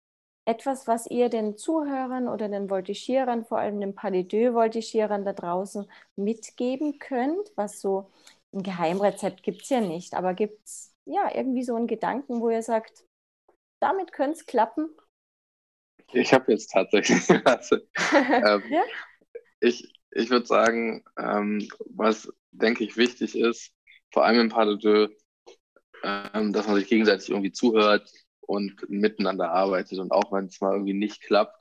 [0.47, 6.99] etwas, was ihr den Zuhörern oder den Voltigierern, vor allem den Palideux-Voltigierern da draußen mitgeben
[6.99, 8.09] könnt, was so
[8.53, 12.49] ein Geheimrezept gibt es ja nicht, aber gibt es ja irgendwie so einen Gedanken, wo
[12.49, 13.03] ihr sagt,
[13.81, 14.89] damit könnte es klappen?
[16.13, 17.43] Ich habe jetzt tatsächlich, ähm,
[18.69, 18.83] ja?
[19.59, 23.73] ich, ich würde sagen, ähm, was denke ich wichtig ist,
[24.13, 25.09] vor allem im Pas de
[26.03, 28.09] ähm, dass man sich gegenseitig irgendwie zuhört
[28.47, 29.99] und miteinander arbeitet.
[29.99, 31.55] Und auch wenn es mal irgendwie nicht klappt,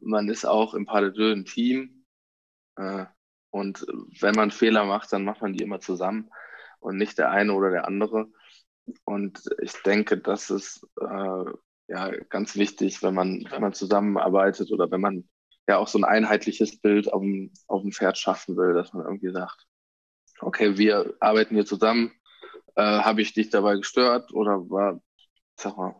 [0.00, 2.04] man ist auch im Pas ein Team.
[2.76, 3.06] Äh,
[3.50, 3.84] und
[4.20, 6.30] wenn man Fehler macht, dann macht man die immer zusammen
[6.80, 8.28] und nicht der eine oder der andere.
[9.04, 11.44] Und ich denke, das ist äh,
[11.88, 15.28] ja ganz wichtig, wenn man, wenn man zusammenarbeitet oder wenn man
[15.66, 19.04] ja auch so ein einheitliches Bild auf dem, auf dem Pferd schaffen will, dass man
[19.04, 19.66] irgendwie sagt,
[20.40, 22.12] okay, wir arbeiten hier zusammen,
[22.76, 25.00] äh, habe ich dich dabei gestört oder war,
[25.56, 25.94] sag mal,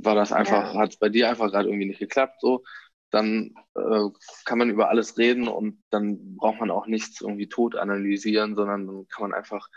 [0.00, 0.80] war das einfach, ja.
[0.80, 2.62] hat es bei dir einfach gerade irgendwie nicht geklappt, so,
[3.10, 4.04] dann äh,
[4.44, 8.86] kann man über alles reden und dann braucht man auch nichts irgendwie tot analysieren, sondern
[8.86, 9.68] dann kann man einfach,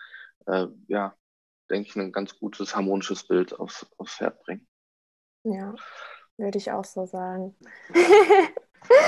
[0.47, 1.15] äh, ja,
[1.69, 4.67] denke ich, ein ganz gutes harmonisches Bild aufs, aufs Pferd bringen.
[5.43, 5.73] Ja,
[6.37, 7.55] würde ich auch so sagen.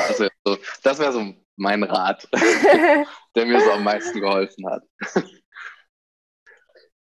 [0.08, 0.58] das wäre so,
[1.00, 2.28] wär so mein Rat,
[3.36, 4.84] der mir so am meisten geholfen hat.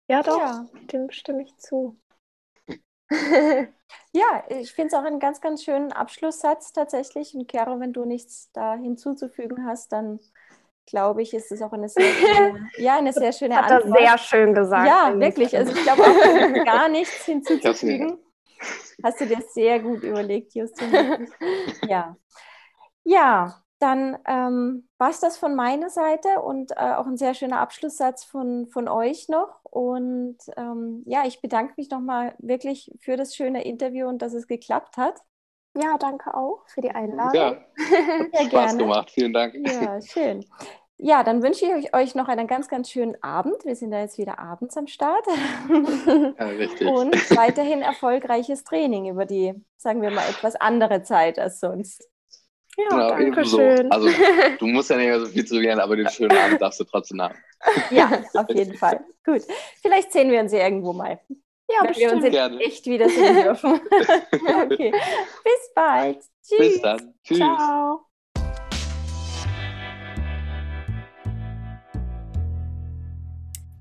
[0.09, 0.67] Ja, doch, ja.
[0.93, 1.99] dem stimme ich zu.
[4.13, 7.35] ja, ich finde es auch einen ganz, ganz schönen Abschlusssatz tatsächlich.
[7.35, 10.21] Und Chiara, wenn du nichts da hinzuzufügen hast, dann
[10.87, 14.01] glaube ich, ist es auch eine sehr schöne, ja, eine sehr schöne Hat Antwort.
[14.01, 14.89] Hat sehr schön gesagt.
[14.89, 15.57] Ja, wirklich.
[15.57, 18.19] Also ich glaube auch gar nichts hinzuzufügen.
[19.03, 21.29] Hast du dir sehr gut überlegt, Justin.
[21.89, 22.17] Ja.
[23.05, 27.61] Ja, dann ähm, war es das von meiner Seite und äh, auch ein sehr schöner
[27.61, 29.61] Abschlusssatz von, von euch noch.
[29.77, 34.47] Und ähm, ja, ich bedanke mich nochmal wirklich für das schöne Interview und dass es
[34.47, 35.21] geklappt hat.
[35.77, 37.35] Ja, danke auch für die Einladung.
[37.35, 37.51] Ja,
[38.33, 38.79] hat Spaß gerne.
[38.79, 39.11] gemacht.
[39.11, 39.55] Vielen Dank.
[39.55, 40.47] Ja, schön.
[40.97, 43.67] Ja, dann wünsche ich euch noch einen ganz, ganz schönen Abend.
[43.67, 45.27] Wir sind da jetzt wieder abends am Start.
[46.39, 46.89] Ja, richtig.
[46.89, 52.09] Und weiterhin erfolgreiches Training über die, sagen wir mal, etwas andere Zeit als sonst.
[52.77, 53.91] Ja, genau, danke schön.
[53.91, 54.09] Also
[54.59, 56.85] du musst ja nicht mehr so viel zu lernen, aber den schönen Abend darfst du
[56.85, 57.35] trotzdem haben.
[57.91, 59.05] Ja, auf jeden Fall.
[59.25, 59.43] Gut.
[59.81, 61.19] Vielleicht sehen wir uns ja irgendwo mal.
[61.69, 62.11] Ja, Wenn bestimmt.
[62.11, 62.61] wir uns Gerne.
[62.61, 63.73] echt wieder sehen dürfen.
[64.71, 64.93] okay.
[64.93, 66.19] Bis bald.
[66.47, 66.59] Tschüss.
[66.59, 67.15] Bis dann.
[67.25, 67.39] Tschüss.
[67.39, 68.06] Ciao.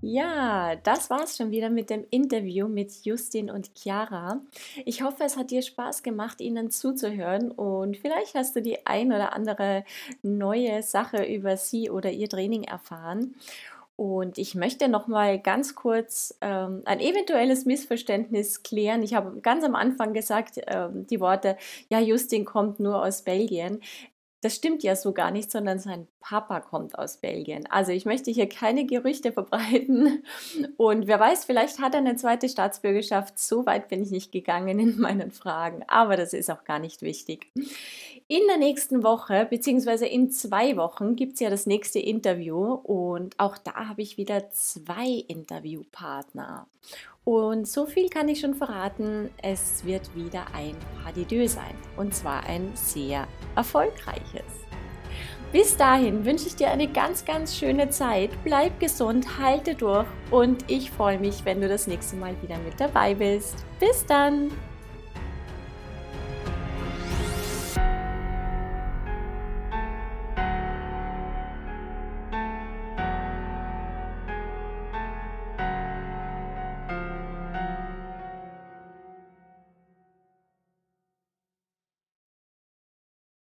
[0.08, 4.40] Ja, das war's schon wieder mit dem Interview mit Justin und Chiara.
[4.86, 9.12] Ich hoffe, es hat dir Spaß gemacht, ihnen zuzuhören und vielleicht hast du die ein
[9.12, 9.84] oder andere
[10.22, 13.34] neue Sache über sie oder ihr Training erfahren.
[13.96, 19.02] Und ich möchte noch mal ganz kurz ähm, ein eventuelles Missverständnis klären.
[19.02, 21.58] Ich habe ganz am Anfang gesagt, ähm, die Worte,
[21.90, 23.82] ja, Justin kommt nur aus Belgien.
[24.46, 27.66] Das stimmt ja so gar nicht, sondern sein Papa kommt aus Belgien.
[27.72, 30.24] Also ich möchte hier keine Gerüchte verbreiten.
[30.78, 33.40] Und wer weiß, vielleicht hat er eine zweite Staatsbürgerschaft.
[33.40, 35.82] So weit bin ich nicht gegangen in meinen Fragen.
[35.88, 37.48] Aber das ist auch gar nicht wichtig.
[38.28, 42.74] In der nächsten Woche, beziehungsweise in zwei Wochen, gibt es ja das nächste Interview.
[42.74, 46.68] Und auch da habe ich wieder zwei Interviewpartner.
[47.26, 51.74] Und so viel kann ich schon verraten, es wird wieder ein Pas sein.
[51.98, 54.44] Und zwar ein sehr erfolgreiches.
[55.52, 58.30] Bis dahin wünsche ich dir eine ganz, ganz schöne Zeit.
[58.44, 62.80] Bleib gesund, halte durch und ich freue mich, wenn du das nächste Mal wieder mit
[62.80, 63.66] dabei bist.
[63.80, 64.52] Bis dann!